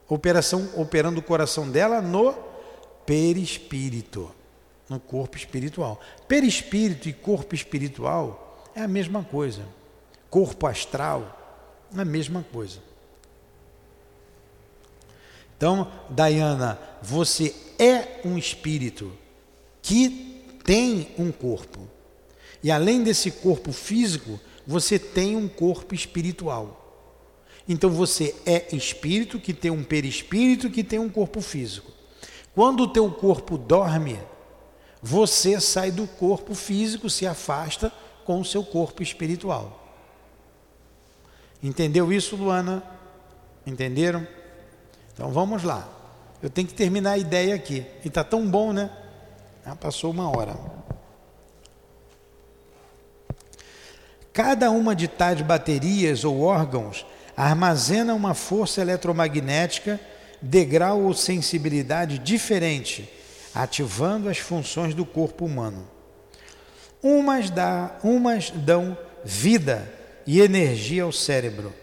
[0.08, 2.34] Operação operando o coração dela no
[3.06, 4.34] perispírito,
[4.90, 6.00] no corpo espiritual.
[6.30, 9.64] Perispírito e corpo espiritual é a mesma coisa.
[10.32, 11.38] Corpo astral
[11.96, 12.80] é a mesma coisa.
[15.56, 19.12] Então, Diana, você é um espírito
[19.82, 21.88] que tem um corpo.
[22.64, 26.78] E além desse corpo físico, você tem um corpo espiritual.
[27.68, 31.92] Então você é espírito que tem um perispírito que tem um corpo físico.
[32.56, 34.18] Quando o teu corpo dorme,
[35.02, 37.92] você sai do corpo físico, se afasta
[38.24, 39.81] com o seu corpo espiritual.
[41.64, 42.84] Entendeu isso, Luana?
[43.66, 44.28] Entenderam?
[45.14, 45.88] Então vamos lá.
[46.42, 47.86] Eu tenho que terminar a ideia aqui.
[48.04, 48.90] E está tão bom, né?
[49.66, 50.56] Já passou uma hora.
[54.34, 57.06] Cada uma de tais baterias ou órgãos
[57.36, 60.00] armazena uma força eletromagnética
[60.42, 63.12] de grau ou sensibilidade diferente,
[63.54, 65.88] ativando as funções do corpo humano.
[67.04, 71.74] Umas, dá, umas dão vida e energia ao cérebro,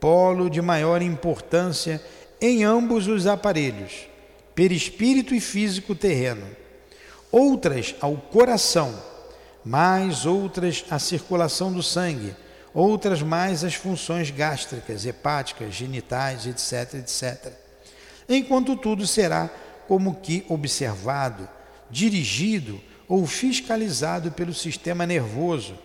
[0.00, 2.02] polo de maior importância
[2.40, 4.08] em ambos os aparelhos,
[4.54, 6.64] perispírito e físico terreno
[7.34, 8.94] outras ao coração,
[9.64, 12.32] mais outras à circulação do sangue,
[12.72, 17.52] outras mais as funções gástricas, hepáticas, genitais, etc, etc.
[18.28, 19.50] Enquanto tudo será
[19.88, 21.48] como que observado,
[21.90, 25.76] dirigido ou fiscalizado pelo sistema nervoso,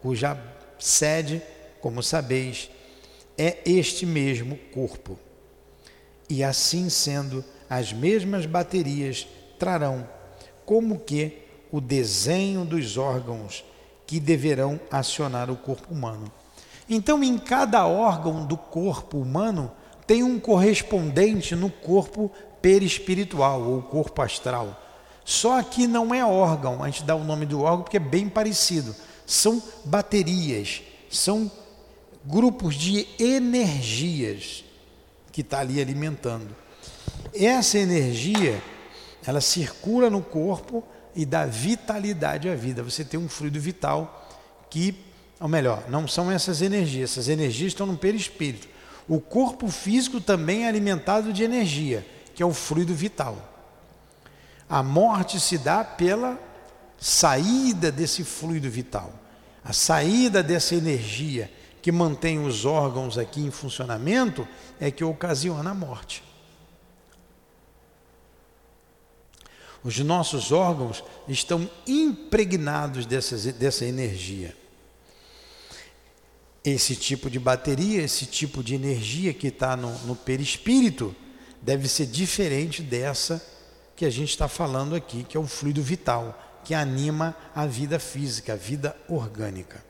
[0.00, 0.38] cuja
[0.78, 1.42] sede,
[1.80, 2.70] como sabeis,
[3.36, 5.18] é este mesmo corpo.
[6.28, 9.26] E assim sendo, as mesmas baterias
[9.58, 10.08] trarão
[10.64, 13.64] como que o desenho dos órgãos
[14.06, 16.30] que deverão acionar o corpo humano.
[16.88, 19.72] Então, em cada órgão do corpo humano
[20.06, 24.80] tem um correspondente no corpo perispiritual ou corpo astral.
[25.24, 28.28] Só que não é órgão, a gente dá o nome do órgão porque é bem
[28.28, 28.94] parecido.
[29.26, 31.50] São baterias, são
[32.24, 34.64] grupos de energias
[35.32, 36.54] que está ali alimentando.
[37.34, 38.62] Essa energia,
[39.26, 42.82] ela circula no corpo e dá vitalidade à vida.
[42.82, 44.28] Você tem um fluido vital
[44.70, 44.94] que,
[45.40, 48.68] ou melhor, não são essas energias, essas energias estão no perispírito.
[49.08, 53.36] O corpo físico também é alimentado de energia, que é o fluido vital.
[54.68, 56.38] A morte se dá pela
[57.04, 59.12] saída desse fluido vital,
[59.62, 61.52] a saída dessa energia
[61.82, 64.48] que mantém os órgãos aqui em funcionamento
[64.80, 66.24] é que ocasiona a morte.
[69.82, 74.56] Os nossos órgãos estão impregnados dessa energia.
[76.64, 81.14] Esse tipo de bateria, esse tipo de energia que está no, no perispírito,
[81.60, 83.46] deve ser diferente dessa
[83.94, 87.98] que a gente está falando aqui, que é o fluido vital, que anima a vida
[87.98, 89.84] física, a vida orgânica.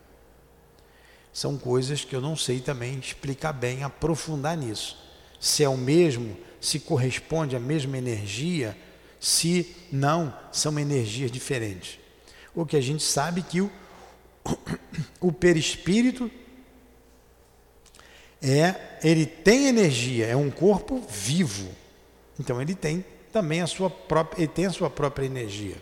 [1.33, 4.97] São coisas que eu não sei também explicar bem, aprofundar nisso.
[5.39, 8.77] Se é o mesmo, se corresponde à mesma energia,
[9.19, 11.99] se não, são energias diferentes.
[12.53, 13.71] O que a gente sabe que o,
[15.19, 16.31] o perispírito
[18.41, 21.69] é, ele tem energia, é um corpo vivo.
[22.39, 25.75] Então ele tem também a sua própria, ele tem a sua própria energia.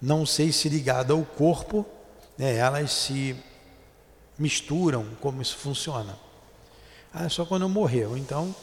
[0.00, 1.86] Não sei se ligada ao corpo,
[2.36, 3.36] né, elas se
[4.38, 6.18] misturam, como isso funciona.
[7.12, 8.54] Ah, é só quando eu morrer, ou então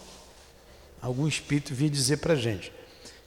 [1.02, 2.72] algum espírito vir dizer para gente.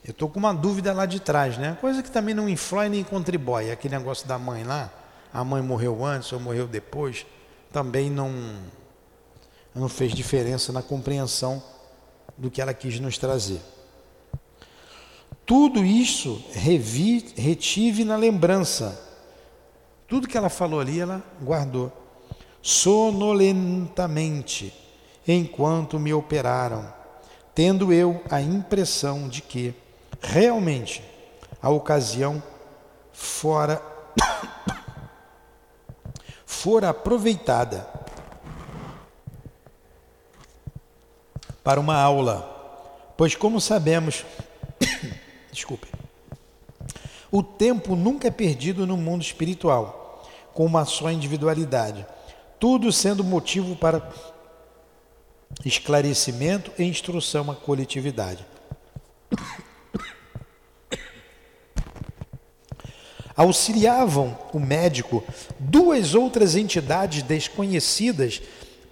[0.05, 1.79] Eu estou com uma dúvida lá de trás, né?
[1.81, 3.71] Coisa que também não influi nem contribui.
[3.71, 4.93] Aquele negócio da mãe lá,
[5.33, 7.25] a mãe morreu antes ou morreu depois,
[7.73, 8.31] também não,
[9.75, 11.63] não fez diferença na compreensão
[12.37, 13.61] do que ela quis nos trazer.
[15.47, 19.01] Tudo isso revi, retive na lembrança.
[20.09, 21.93] Tudo que ela falou ali, ela guardou.
[22.63, 24.73] Sonolentamente,
[25.27, 26.95] enquanto me operaram
[27.55, 29.73] tendo eu a impressão de que
[30.21, 31.05] realmente
[31.63, 32.43] a ocasião
[33.13, 33.81] fora
[36.45, 37.89] fora aproveitada
[41.63, 44.25] para uma aula, pois como sabemos,
[45.55, 45.89] desculpe,
[47.31, 52.07] o tempo nunca é perdido no mundo espiritual, com uma só individualidade,
[52.61, 54.09] tudo sendo motivo para
[55.65, 58.47] esclarecimento e instrução à coletividade.
[63.37, 65.25] Auxiliavam o médico
[65.59, 68.41] duas outras entidades desconhecidas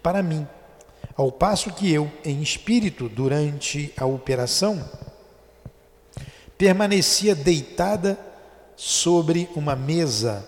[0.02, 0.44] para mim,
[1.16, 4.82] ao passo que eu, em espírito, durante a operação,
[6.62, 8.16] permanecia deitada
[8.76, 10.46] sobre uma mesa,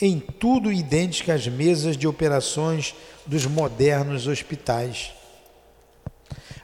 [0.00, 2.94] em tudo idêntica às mesas de operações
[3.26, 5.12] dos modernos hospitais,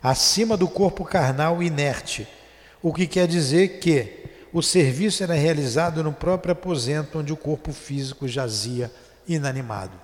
[0.01, 2.29] acima do corpo carnal inerte,
[2.81, 7.73] o que quer dizer que o serviço era realizado no próprio aposento onde o corpo
[7.73, 8.89] físico jazia
[9.27, 10.01] inanimado.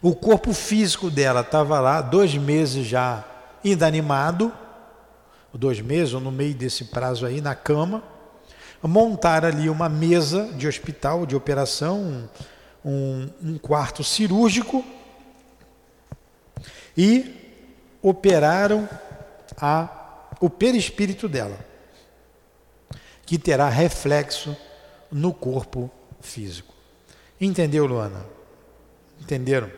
[0.00, 3.24] O corpo físico dela estava lá, dois meses já
[3.64, 4.52] inanimado,
[5.58, 8.02] dois meses ou no meio desse prazo aí, na cama.
[8.82, 12.28] Montaram ali uma mesa de hospital, de operação,
[12.84, 14.84] um, um quarto cirúrgico
[16.96, 17.34] e
[18.02, 18.88] operaram
[19.56, 21.58] a, o perispírito dela,
[23.24, 24.54] que terá reflexo
[25.10, 25.90] no corpo
[26.20, 26.74] físico.
[27.40, 28.26] Entendeu, Luana?
[29.20, 29.70] Entenderam?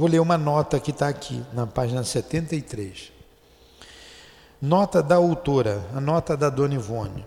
[0.00, 3.12] Vou ler uma nota que está aqui, na página 73.
[4.58, 7.26] Nota da autora, a nota da Dona Ivone.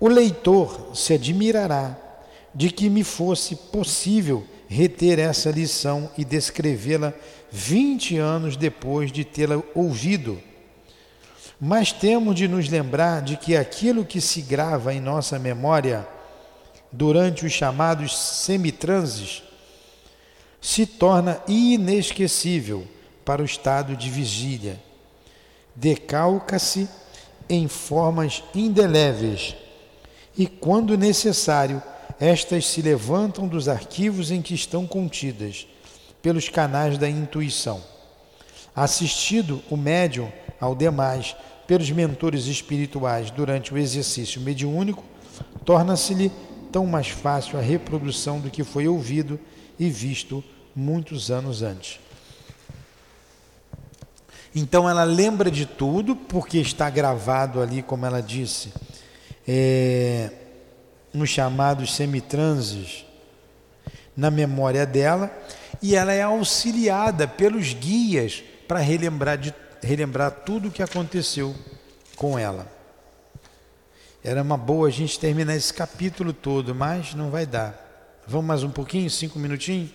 [0.00, 1.94] O leitor se admirará
[2.54, 7.12] de que me fosse possível reter essa lição e descrevê-la
[7.52, 10.40] 20 anos depois de tê-la ouvido.
[11.60, 16.08] mas temos de nos lembrar de que aquilo que se grava em nossa memória
[16.90, 19.42] durante os chamados semitranses
[20.60, 22.86] se torna inesquecível
[23.24, 24.80] para o estado de vigília.
[25.74, 26.88] Decalca-se
[27.48, 29.54] em formas indeléveis
[30.36, 31.82] e, quando necessário,
[32.20, 35.66] estas se levantam dos arquivos em que estão contidas,
[36.20, 37.82] pelos canais da intuição.
[38.74, 40.30] Assistido o médium
[40.60, 41.36] ao demais
[41.66, 45.04] pelos mentores espirituais durante o exercício mediúnico,
[45.64, 46.32] torna-se-lhe
[46.72, 49.38] tão mais fácil a reprodução do que foi ouvido
[49.78, 50.42] e visto
[50.74, 52.00] muitos anos antes.
[54.54, 58.72] Então ela lembra de tudo, porque está gravado ali, como ela disse,
[59.46, 60.30] é,
[61.12, 63.04] nos chamados semitranses,
[64.16, 65.30] na memória dela,
[65.80, 71.54] e ela é auxiliada pelos guias para relembrar, de, relembrar tudo o que aconteceu
[72.16, 72.66] com ela.
[74.24, 77.87] Era uma boa a gente terminar esse capítulo todo, mas não vai dar.
[78.30, 79.88] Vamos mais um pouquinho, cinco minutinhos?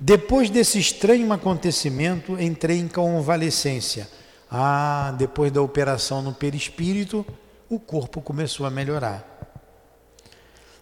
[0.00, 4.08] Depois desse estranho acontecimento, entrei em convalescência.
[4.50, 7.24] Ah, depois da operação no perispírito,
[7.70, 9.24] o corpo começou a melhorar.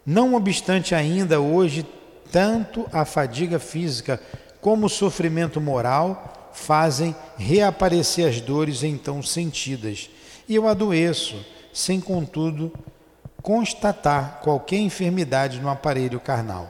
[0.07, 1.87] Não obstante ainda hoje,
[2.33, 4.19] tanto a fadiga física
[4.63, 10.09] como o sofrimento moral fazem reaparecer as dores então sentidas.
[10.49, 12.73] E eu adoeço, sem contudo
[13.43, 16.69] constatar qualquer enfermidade no aparelho carnal.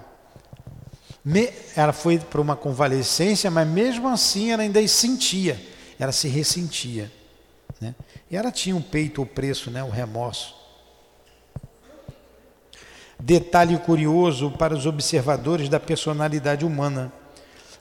[1.25, 5.61] Me, ela foi para uma convalescência, mas mesmo assim ela ainda sentia,
[5.99, 7.11] ela se ressentia.
[7.81, 7.95] Né?
[8.31, 9.83] E ela tinha um peito opresso, né?
[9.83, 10.55] o remorso.
[13.19, 17.13] Detalhe curioso para os observadores da personalidade humana.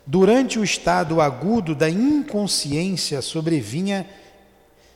[0.05, 4.05] Durante o estado agudo da inconsciência sobrevinha,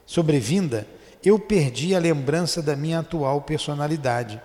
[0.06, 0.86] sobrevinda,
[1.24, 4.41] eu perdi a lembrança da minha atual personalidade.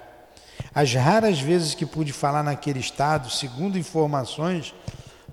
[0.74, 4.74] As raras vezes que pude falar naquele estado, segundo informações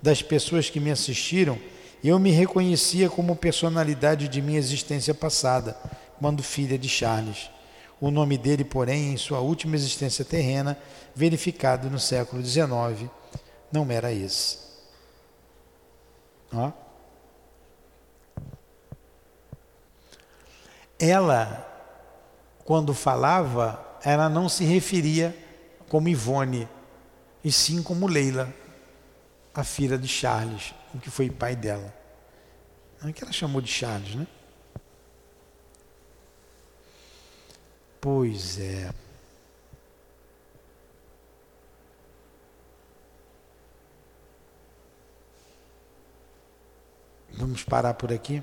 [0.02, 1.58] das pessoas que me assistiram,
[2.02, 5.76] eu me reconhecia como personalidade de minha existência passada,
[6.18, 7.50] quando filha de Charles.
[8.00, 10.78] O nome dele, porém, em sua última existência terrena,
[11.14, 13.10] verificado no século XIX,
[13.72, 14.58] não era esse.
[16.52, 16.85] Ó.
[20.98, 21.66] Ela,
[22.64, 25.36] quando falava, ela não se referia
[25.88, 26.68] como Ivone,
[27.44, 28.52] e sim como Leila,
[29.54, 31.94] a filha de Charles, o que foi pai dela.
[33.00, 34.26] Não é que ela chamou de Charles, né?
[38.00, 38.90] Pois é.
[47.32, 48.42] Vamos parar por aqui?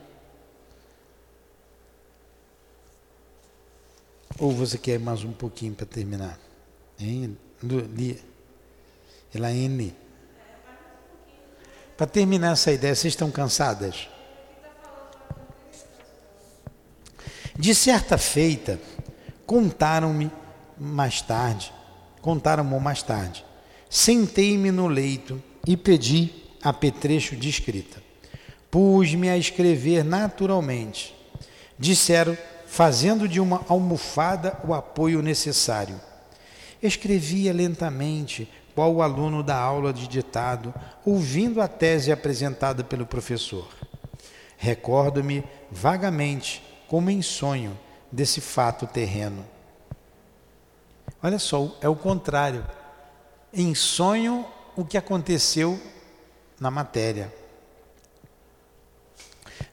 [4.39, 6.39] Ou você quer mais um pouquinho para terminar?
[6.99, 7.37] Hein?
[9.33, 9.95] Elaine.
[11.95, 14.09] Para terminar essa ideia, vocês estão cansadas?
[17.57, 18.79] De certa feita,
[19.45, 20.31] contaram-me
[20.77, 21.71] mais tarde,
[22.21, 23.45] contaram-me mais tarde.
[23.89, 26.33] Sentei-me no leito e pedi
[26.63, 28.01] apetrecho de escrita.
[28.71, 31.15] Pus-me a escrever naturalmente.
[31.77, 32.35] Disseram
[32.73, 36.01] fazendo de uma almofada o apoio necessário.
[36.81, 40.73] Escrevia lentamente, qual o aluno da aula de ditado,
[41.05, 43.69] ouvindo a tese apresentada pelo professor.
[44.57, 47.79] Recordo-me vagamente, como em sonho,
[48.11, 49.45] desse fato terreno.
[51.21, 52.65] Olha só, é o contrário.
[53.53, 55.79] Em sonho, o que aconteceu
[56.59, 57.31] na matéria.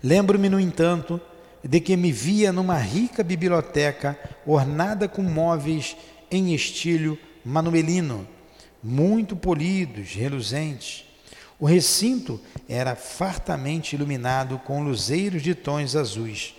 [0.05, 1.19] Lembro-me, no entanto,
[1.63, 5.97] de que me via numa rica biblioteca ornada com móveis
[6.31, 8.27] em estilo manuelino,
[8.83, 11.05] muito polidos, reluzentes.
[11.59, 16.55] O recinto era fartamente iluminado com luzeiros de tons azuis.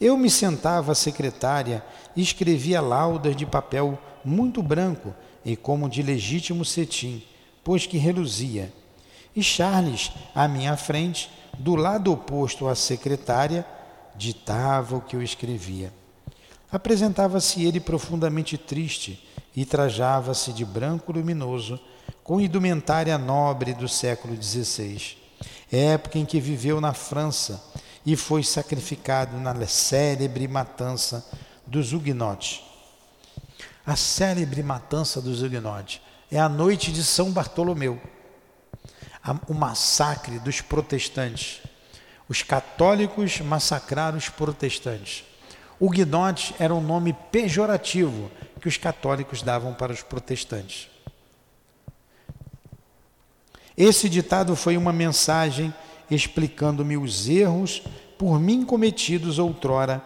[0.00, 1.82] Eu me sentava à secretária
[2.14, 5.12] e escrevia laudas de papel muito branco
[5.44, 7.22] e como de legítimo cetim,
[7.64, 8.72] pois que reluzia.
[9.34, 13.66] E Charles, à minha frente, do lado oposto à secretária,
[14.18, 15.92] ditava o que eu escrevia.
[16.70, 19.24] Apresentava-se ele profundamente triste
[19.56, 21.80] e trajava-se de branco luminoso,
[22.22, 25.16] com indumentária nobre do século XVI,
[25.72, 27.64] época em que viveu na França
[28.04, 31.26] e foi sacrificado na célebre matança
[31.66, 32.62] dos Huguenotes.
[33.86, 37.98] A célebre matança dos Huguenotes é a noite de São Bartolomeu,
[39.48, 41.62] o massacre dos protestantes
[42.28, 45.24] Os católicos massacraram os protestantes.
[45.80, 48.30] Huguenotes era um nome pejorativo
[48.60, 50.88] que os católicos davam para os protestantes.
[53.76, 55.72] Esse ditado foi uma mensagem
[56.10, 57.82] explicando-me os erros
[58.18, 60.04] por mim cometidos outrora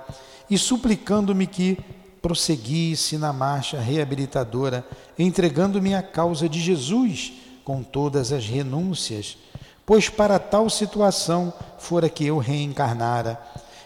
[0.51, 1.79] e suplicando-me que
[2.21, 4.87] prosseguisse na marcha reabilitadora,
[5.19, 7.33] entregando-me à causa de Jesus
[7.65, 9.39] com todas as renúncias,
[9.85, 13.41] pois para tal situação fora que eu reencarnara,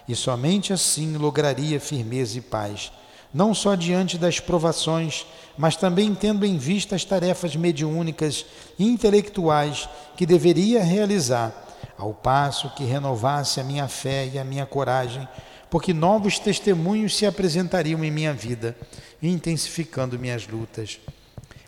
[0.08, 2.92] e somente assim lograria firmeza e paz,
[3.34, 5.26] não só diante das provações,
[5.58, 8.46] mas também tendo em vista as tarefas mediúnicas
[8.78, 11.64] e intelectuais que deveria realizar,
[11.98, 15.26] ao passo que renovasse a minha fé e a minha coragem
[15.70, 18.76] porque novos testemunhos se apresentariam em minha vida,
[19.22, 21.00] intensificando minhas lutas.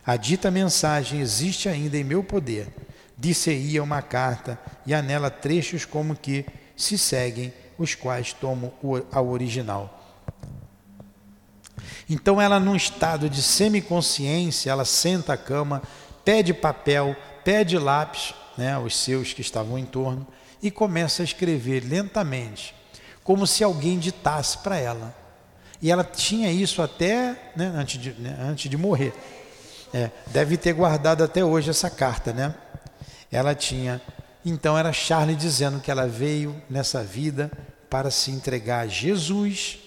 [0.07, 2.69] A dita mensagem existe ainda em meu poder.
[3.19, 6.47] Disse-ia uma carta e há nela trechos como que
[6.77, 8.73] se seguem, os quais tomo
[9.11, 9.95] ao original.
[12.09, 15.83] Então ela, num estado de semiconsciência, ela senta a cama,
[16.25, 20.27] pede papel, pede lápis, né, os seus que estavam em torno,
[20.63, 22.75] e começa a escrever lentamente
[23.29, 25.15] como se alguém ditasse para ela.
[25.83, 29.13] E ela tinha isso até né, antes, de, né, antes de morrer.
[29.93, 32.55] É, deve ter guardado até hoje essa carta, né?
[33.31, 34.01] Ela tinha.
[34.45, 37.51] Então era Charlie dizendo que ela veio nessa vida
[37.91, 39.79] para se entregar a Jesus,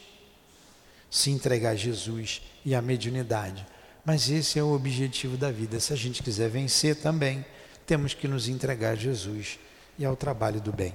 [1.10, 3.66] se entregar a Jesus e à mediunidade.
[4.04, 5.80] Mas esse é o objetivo da vida.
[5.80, 7.46] Se a gente quiser vencer também,
[7.86, 9.60] temos que nos entregar a Jesus
[9.98, 10.94] e ao trabalho do bem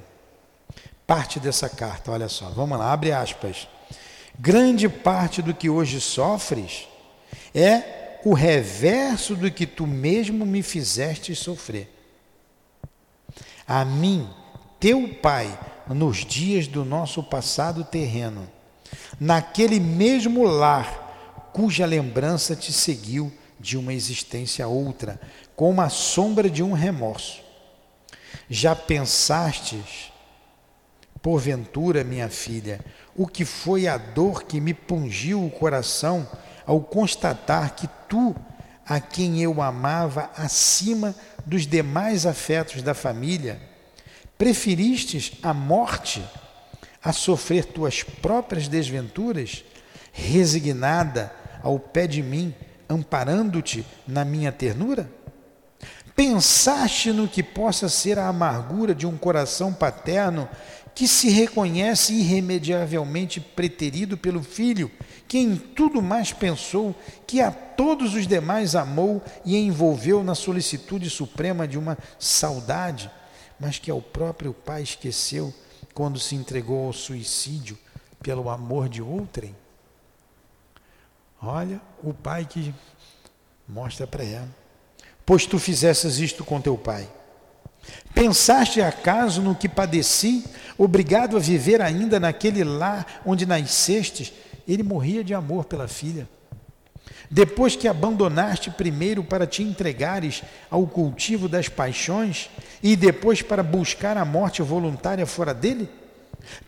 [1.07, 3.69] parte dessa carta, olha só, vamos lá, abre aspas.
[4.39, 6.89] Grande parte do que hoje sofres
[7.55, 11.89] é o reverso do que tu mesmo me fizeste sofrer.
[13.67, 14.29] A mim,
[14.79, 18.49] teu pai, nos dias do nosso passado terreno,
[19.19, 25.21] naquele mesmo lar cuja lembrança te seguiu de uma existência outra,
[25.55, 27.41] como a sombra de um remorso.
[28.49, 30.13] Já pensastes
[31.27, 32.79] Porventura, minha filha,
[33.17, 36.25] o que foi a dor que me pungiu o coração
[36.65, 38.33] ao constatar que tu,
[38.87, 41.15] a quem eu amava acima
[41.45, 43.61] dos demais afetos da família,
[44.39, 46.25] preferistes a morte
[47.03, 49.65] a sofrer tuas próprias desventuras,
[50.13, 51.33] resignada
[51.63, 52.55] ao pé de mim,
[52.89, 55.09] amparando-te na minha ternura?
[56.15, 60.49] Pensaste no que possa ser a amargura de um coração paterno
[60.97, 64.91] que se reconhece irremediavelmente preterido pelo Filho,
[65.29, 66.95] que em tudo mais pensou,
[67.27, 73.11] que a todos os demais amou e envolveu na solicitude suprema de uma saudade,
[73.61, 75.53] mas que ao próprio Pai esqueceu
[75.93, 77.79] quando se entregou ao suicídio
[78.23, 79.55] pelo amor de outrem?
[81.43, 82.75] Olha o Pai que
[83.69, 84.49] mostra para ela.
[85.27, 87.07] Pois tu fizesses isto com teu Pai
[88.15, 90.45] Pensaste acaso no que padeci,
[90.79, 94.33] obrigado a viver ainda naquele lar onde nascestes?
[94.67, 96.29] Ele morria de amor pela filha.
[97.31, 102.49] Depois que abandonaste primeiro para te entregares ao cultivo das paixões
[102.83, 105.89] e depois para buscar a morte voluntária fora dele?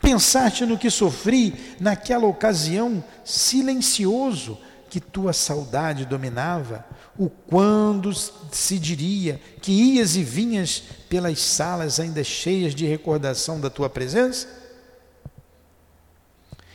[0.03, 4.59] Pensaste no que sofri naquela ocasião silencioso
[4.89, 6.85] que tua saudade dominava,
[7.19, 13.69] o quando se diria que ias e vinhas pelas salas ainda cheias de recordação da
[13.69, 14.48] tua presença?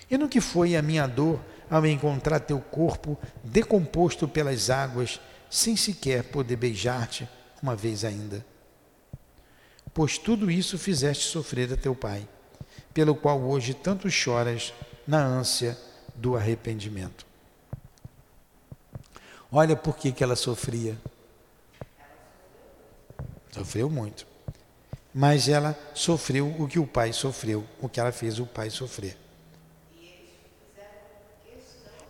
[0.10, 5.20] E no que foi a minha dor ao encontrar teu corpo decomposto pelas águas,
[5.50, 7.28] sem sequer poder beijar-te
[7.62, 8.46] uma vez ainda?
[9.94, 12.28] Pois tudo isso fizeste sofrer a teu pai,
[12.94, 14.74] pelo qual hoje tanto choras
[15.08, 15.78] na ânsia
[16.16, 17.33] do arrependimento.
[19.56, 20.98] Olha por que, que ela sofria.
[23.52, 24.26] Sofreu muito.
[25.14, 29.16] Mas ela sofreu o que o pai sofreu, o que ela fez o pai sofrer.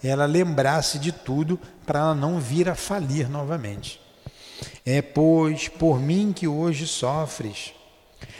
[0.01, 3.99] Ela lembrasse de tudo para ela não vir a falir novamente.
[4.85, 7.73] É, pois, por mim que hoje sofres.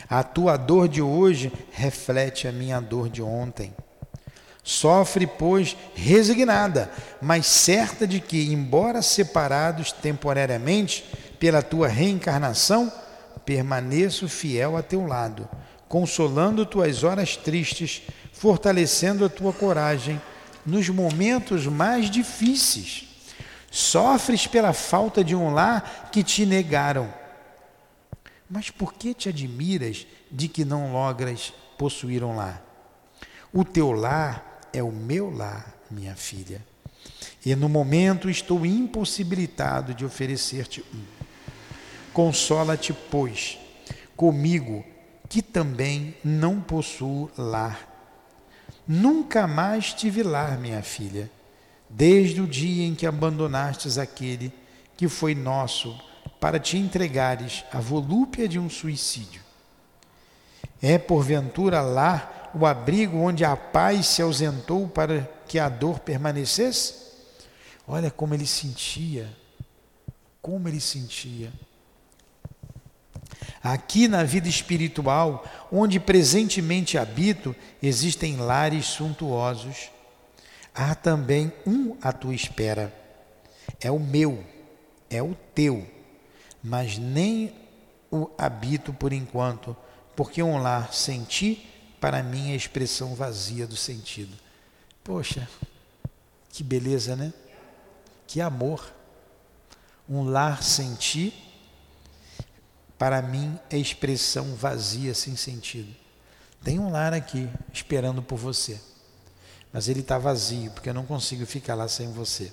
[0.10, 3.74] A tua dor de hoje reflete a minha dor de ontem.
[4.64, 6.90] Sofre, pois, resignada,
[7.22, 11.04] mas certa de que, embora separados temporariamente
[11.38, 12.92] pela tua reencarnação,
[13.46, 15.50] permaneço fiel a teu lado,
[15.90, 20.22] consolando tuas horas tristes, fortalecendo a tua coragem
[20.66, 23.10] nos momentos mais difíceis.
[23.70, 27.14] Sofres pela falta de um lar que te negaram.
[28.50, 32.64] Mas por que te admiras de que não logras possuir um lar.
[33.52, 36.62] O teu lar é o meu lar, minha filha.
[37.46, 41.04] E no momento estou impossibilitado de oferecer-te um.
[42.12, 43.60] Consola-te, pois,
[44.16, 44.84] comigo,
[45.30, 47.90] que também não possuo lar.
[48.88, 51.30] Nunca mais tive lar, minha filha,
[51.90, 54.52] desde o dia em que abandonastes aquele
[54.98, 55.98] que foi nosso
[56.40, 59.42] para te entregares à volúpia de um suicídio.
[60.82, 67.04] É porventura lá o abrigo onde a paz se ausentou para que a dor permanecesse?
[67.88, 69.30] Olha como ele sentia,
[70.42, 71.52] como ele sentia.
[73.62, 79.90] Aqui na vida espiritual, onde presentemente habito, existem lares suntuosos.
[80.76, 82.94] Há também um à tua espera.
[83.80, 84.44] É o meu,
[85.10, 85.88] é o teu,
[86.64, 87.54] mas nem
[88.12, 89.76] o habito por enquanto,
[90.16, 91.73] porque um lar sem ti,
[92.04, 94.36] para mim, é expressão vazia do sentido.
[95.06, 95.48] Poxa,
[96.50, 97.32] que beleza, né?
[98.28, 98.94] Que amor.
[100.10, 101.34] Um lar sem ti,
[102.98, 105.96] para mim, é expressão vazia, sem sentido.
[106.62, 108.82] Tem um lar aqui esperando por você,
[109.72, 112.52] mas ele está vazio, porque eu não consigo ficar lá sem você.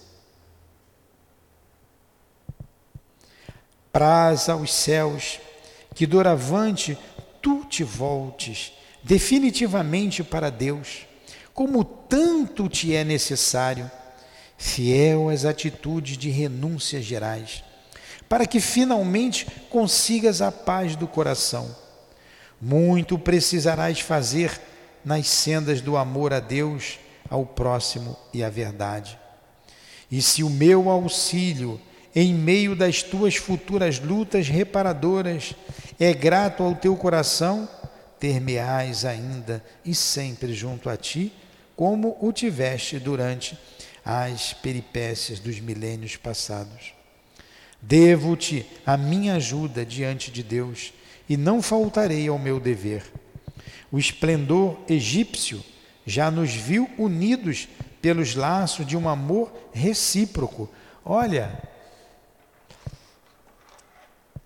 [3.93, 5.41] Praz aos céus
[5.93, 6.97] que doravante
[7.43, 11.07] tu te voltes definitivamente para Deus,
[11.53, 13.91] como tanto te é necessário
[14.57, 17.65] fiel às atitudes de renúncias gerais,
[18.29, 21.75] para que finalmente consigas a paz do coração.
[22.61, 24.61] Muito precisarás fazer
[25.05, 26.99] nas sendas do amor a Deus,
[27.29, 29.19] ao próximo e à verdade.
[30.11, 31.81] E se o meu auxílio
[32.15, 35.55] em meio das tuas futuras lutas reparadoras
[35.99, 37.69] é grato ao teu coração,
[38.21, 41.33] ter-me-ás ainda e sempre junto a ti,
[41.75, 43.59] como o tiveste durante
[44.05, 46.93] as peripécias dos milênios passados.
[47.81, 50.93] Devo-te a minha ajuda diante de Deus
[51.27, 53.03] e não faltarei ao meu dever.
[53.91, 55.65] O esplendor egípcio
[56.05, 57.69] já nos viu unidos
[58.03, 60.69] pelos laços de um amor recíproco.
[61.05, 61.63] Olha,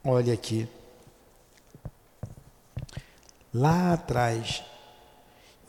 [0.04, 0.68] olha aqui.
[3.54, 4.64] Lá atrás,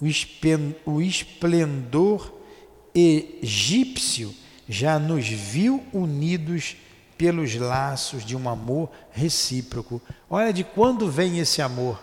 [0.01, 2.33] o esplendor
[2.95, 4.33] egípcio
[4.67, 6.75] já nos viu unidos
[7.15, 10.01] pelos laços de um amor recíproco.
[10.27, 12.01] Olha de quando vem esse amor.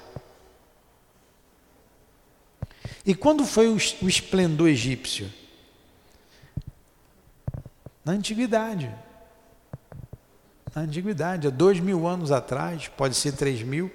[3.04, 5.28] E quando foi o, esplendor egípcio?
[8.04, 8.88] Na antiguidade.
[10.72, 13.90] Na antiguidade, há dois mil anos atrás, pode ser três mil.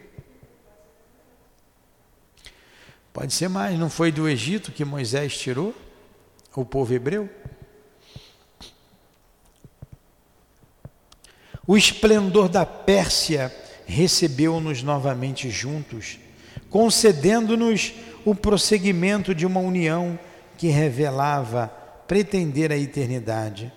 [3.18, 5.74] Pode ser mais, não foi do Egito que Moisés tirou?
[6.56, 7.28] o povo hebreu?
[11.66, 13.52] O esplendor da Pérsia
[13.88, 16.20] recebeu-nos novamente juntos,
[16.70, 17.92] concedendo-nos
[18.24, 20.20] o prosseguimento de uma união
[20.56, 21.70] que revelava
[22.08, 23.74] pretender a eternidade.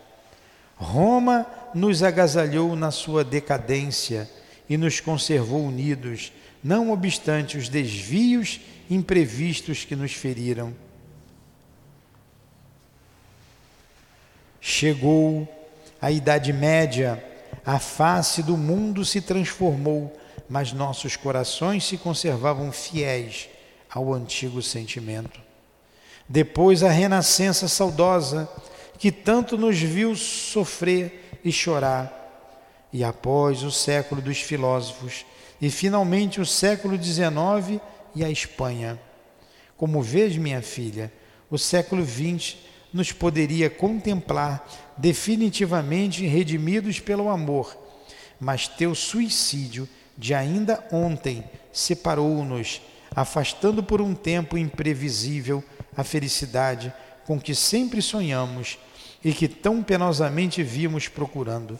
[0.76, 4.28] Roma nos agasalhou na sua decadência
[4.68, 6.30] e nos conservou unidos,
[6.62, 8.60] não obstante os desvios
[8.90, 10.74] imprevistos que nos feriram.
[14.60, 15.48] Chegou
[16.02, 17.24] a Idade Média,
[17.64, 20.14] a face do mundo se transformou,
[20.48, 23.48] mas nossos corações se conservavam fiéis
[23.88, 25.40] ao antigo sentimento.
[26.28, 28.48] Depois a renascença saudosa,
[28.98, 32.16] que tanto nos viu sofrer e chorar,
[32.92, 35.24] e após o século dos filósofos,
[35.60, 37.80] e finalmente o século XIX
[38.14, 38.98] e a Espanha.
[39.76, 41.12] Como vês, minha filha,
[41.50, 42.56] o século XX
[42.92, 44.66] nos poderia contemplar
[44.96, 47.76] definitivamente redimidos pelo amor,
[48.38, 49.88] mas teu suicídio
[50.18, 52.82] de ainda ontem separou-nos,
[53.14, 55.64] afastando por um tempo imprevisível
[55.96, 56.92] a felicidade
[57.24, 58.78] com que sempre sonhamos
[59.24, 61.78] e que tão penosamente vimos procurando.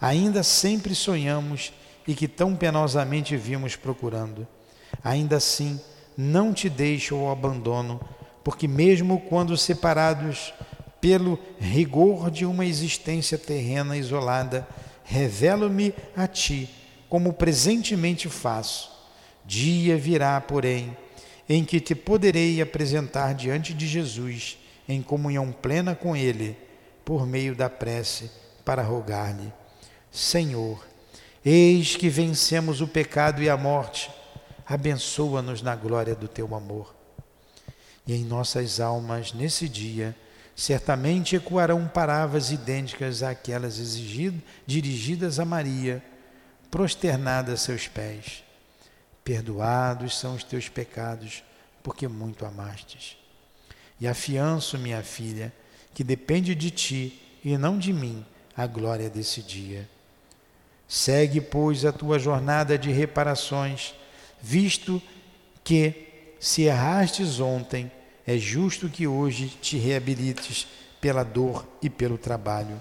[0.00, 1.72] Ainda sempre sonhamos
[2.06, 4.46] e que tão penosamente vimos procurando.
[5.02, 5.80] Ainda assim,
[6.16, 8.00] não te deixo ao abandono
[8.42, 10.52] porque mesmo quando separados
[11.00, 14.66] pelo rigor de uma existência terrena isolada,
[15.04, 16.68] revelo-me a ti,
[17.08, 18.90] como presentemente faço.
[19.44, 20.96] Dia virá, porém,
[21.48, 24.58] em que te poderei apresentar diante de Jesus,
[24.88, 26.56] em comunhão plena com Ele,
[27.04, 28.30] por meio da prece,
[28.64, 29.52] para rogar-lhe:
[30.10, 30.86] Senhor,
[31.44, 34.10] eis que vencemos o pecado e a morte
[34.70, 36.94] abençoa-nos na glória do teu amor.
[38.06, 40.16] E em nossas almas, nesse dia,
[40.54, 46.00] certamente ecoarão palavras idênticas àquelas exigidas, dirigidas a Maria,
[46.70, 48.44] prosternada a seus pés.
[49.24, 51.42] Perdoados são os teus pecados,
[51.82, 53.16] porque muito amastes.
[54.00, 55.52] E afianço, minha filha,
[55.92, 58.24] que depende de ti e não de mim
[58.56, 59.88] a glória desse dia.
[60.86, 63.94] Segue, pois, a tua jornada de reparações,
[64.42, 65.00] visto
[65.62, 67.90] que, se errastes ontem,
[68.26, 70.66] é justo que hoje te reabilites
[71.00, 72.80] pela dor e pelo trabalho.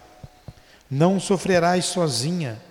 [0.89, 2.61] Não sofrerás sozinha.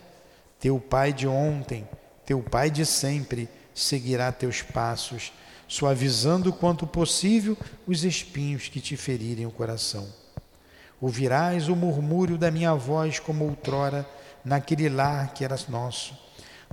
[0.61, 1.89] Teu pai de ontem,
[2.27, 5.33] teu pai de sempre, seguirá teus passos,
[5.69, 7.57] suavizando quanto possível
[7.87, 10.09] os espinhos que te ferirem o coração.
[11.01, 14.05] Ouvirás o murmúrio da minha voz como outrora,
[14.45, 16.19] naquele lar que era nosso,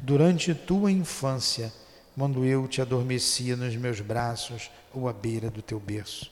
[0.02, 1.72] durante tua infância,
[2.16, 6.32] quando eu te adormecia nos meus braços ou à beira do teu berço.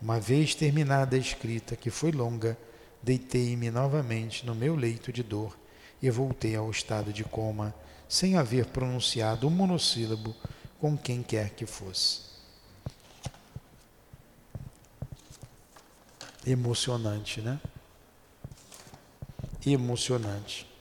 [0.00, 2.56] Uma vez terminada a escrita, que foi longa,
[3.02, 5.56] deitei-me novamente no meu leito de dor
[6.00, 7.74] e voltei ao estado de coma,
[8.08, 10.34] sem haver pronunciado um monossílabo
[10.78, 12.20] com quem quer que fosse.
[16.46, 17.60] Emocionante, né?
[19.66, 20.75] Emocionante.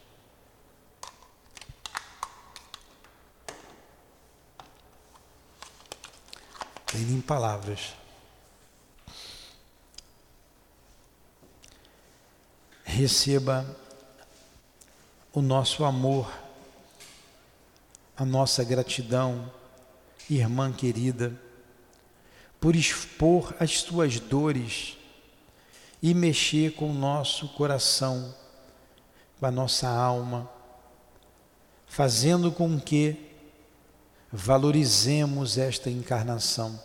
[6.99, 7.93] Nem palavras.
[12.83, 13.65] Receba
[15.33, 16.31] o nosso amor,
[18.15, 19.51] a nossa gratidão,
[20.29, 21.37] irmã querida,
[22.59, 24.97] por expor as tuas dores
[26.01, 28.33] e mexer com o nosso coração,
[29.39, 30.49] com a nossa alma,
[31.85, 33.31] fazendo com que
[34.31, 36.79] valorizemos esta encarnação,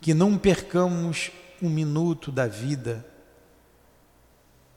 [0.00, 3.06] que não percamos um minuto da vida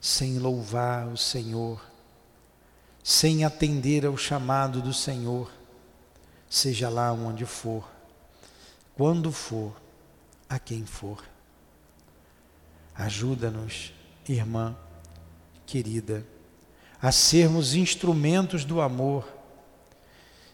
[0.00, 1.82] sem louvar o Senhor,
[3.02, 5.50] sem atender ao chamado do Senhor,
[6.48, 7.88] seja lá onde for,
[8.94, 9.74] quando for,
[10.48, 11.24] a quem for.
[12.94, 13.94] Ajuda-nos,
[14.28, 14.76] irmã
[15.66, 16.26] querida,
[17.00, 19.26] a sermos instrumentos do amor,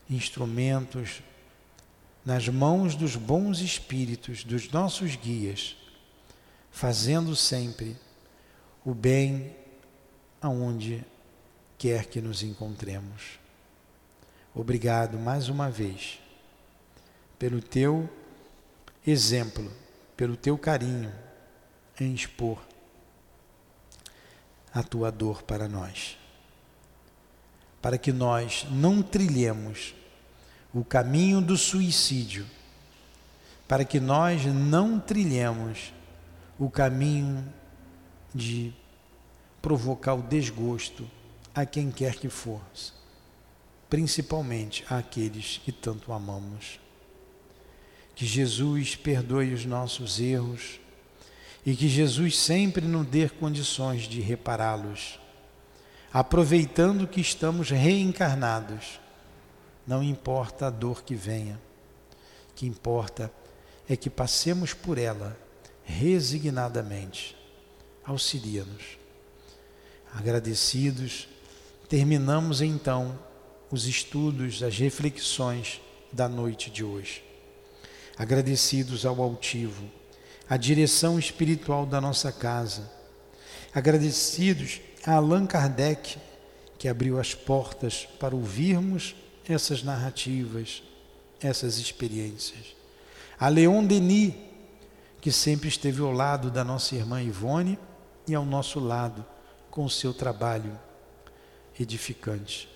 [0.08, 1.22] instrumentos
[2.30, 5.76] nas mãos dos bons espíritos, dos nossos guias,
[6.70, 7.96] fazendo sempre
[8.84, 9.52] o bem
[10.40, 11.04] aonde
[11.76, 13.40] quer que nos encontremos.
[14.54, 16.20] Obrigado mais uma vez
[17.36, 18.08] pelo teu
[19.04, 19.68] exemplo,
[20.16, 21.12] pelo teu carinho,
[21.98, 22.64] em expor
[24.72, 26.16] a tua dor para nós,
[27.82, 29.98] para que nós não trilhemos
[30.72, 32.46] o caminho do suicídio,
[33.66, 35.92] para que nós não trilhemos
[36.58, 37.44] o caminho
[38.34, 38.72] de
[39.60, 41.08] provocar o desgosto
[41.54, 42.60] a quem quer que for,
[43.88, 46.78] principalmente àqueles que tanto amamos.
[48.14, 50.80] Que Jesus perdoe os nossos erros
[51.64, 55.18] e que Jesus sempre nos dê condições de repará-los,
[56.12, 59.00] aproveitando que estamos reencarnados.
[59.90, 61.60] Não importa a dor que venha,
[62.48, 63.28] o que importa
[63.88, 65.36] é que passemos por ela
[65.82, 67.36] resignadamente.
[68.04, 68.96] Auxilia-nos.
[70.14, 71.26] Agradecidos,
[71.88, 73.18] terminamos então
[73.68, 75.80] os estudos, as reflexões
[76.12, 77.24] da noite de hoje.
[78.16, 79.90] Agradecidos ao altivo
[80.48, 82.88] a direção espiritual da nossa casa.
[83.74, 86.16] Agradecidos a Allan Kardec,
[86.78, 89.16] que abriu as portas para ouvirmos
[89.52, 90.82] essas narrativas,
[91.40, 92.76] essas experiências.
[93.38, 94.34] A Leon Denis,
[95.20, 97.78] que sempre esteve ao lado da nossa irmã Ivone
[98.26, 99.24] e ao nosso lado
[99.70, 100.78] com o seu trabalho
[101.78, 102.68] edificante.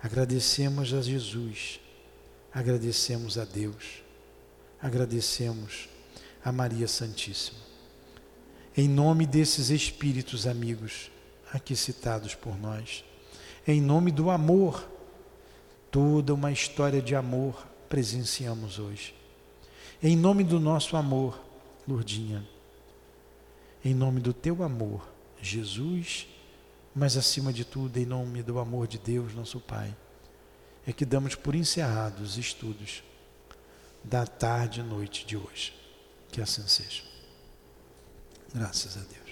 [0.00, 1.80] Agradecemos a Jesus,
[2.52, 4.02] agradecemos a Deus,
[4.80, 5.88] agradecemos
[6.44, 7.58] a Maria Santíssima.
[8.76, 11.10] Em nome desses espíritos amigos
[11.52, 13.04] aqui citados por nós,
[13.66, 14.88] em nome do amor,
[15.90, 19.14] toda uma história de amor presenciamos hoje.
[20.02, 21.40] Em nome do nosso amor,
[21.86, 22.46] Lourdinha,
[23.84, 25.08] em nome do teu amor,
[25.40, 26.26] Jesus,
[26.94, 29.96] mas acima de tudo, em nome do amor de Deus, nosso Pai,
[30.86, 33.02] é que damos por encerrados os estudos
[34.02, 35.74] da tarde e noite de hoje.
[36.30, 37.02] Que assim seja.
[38.54, 39.27] Graças a Deus.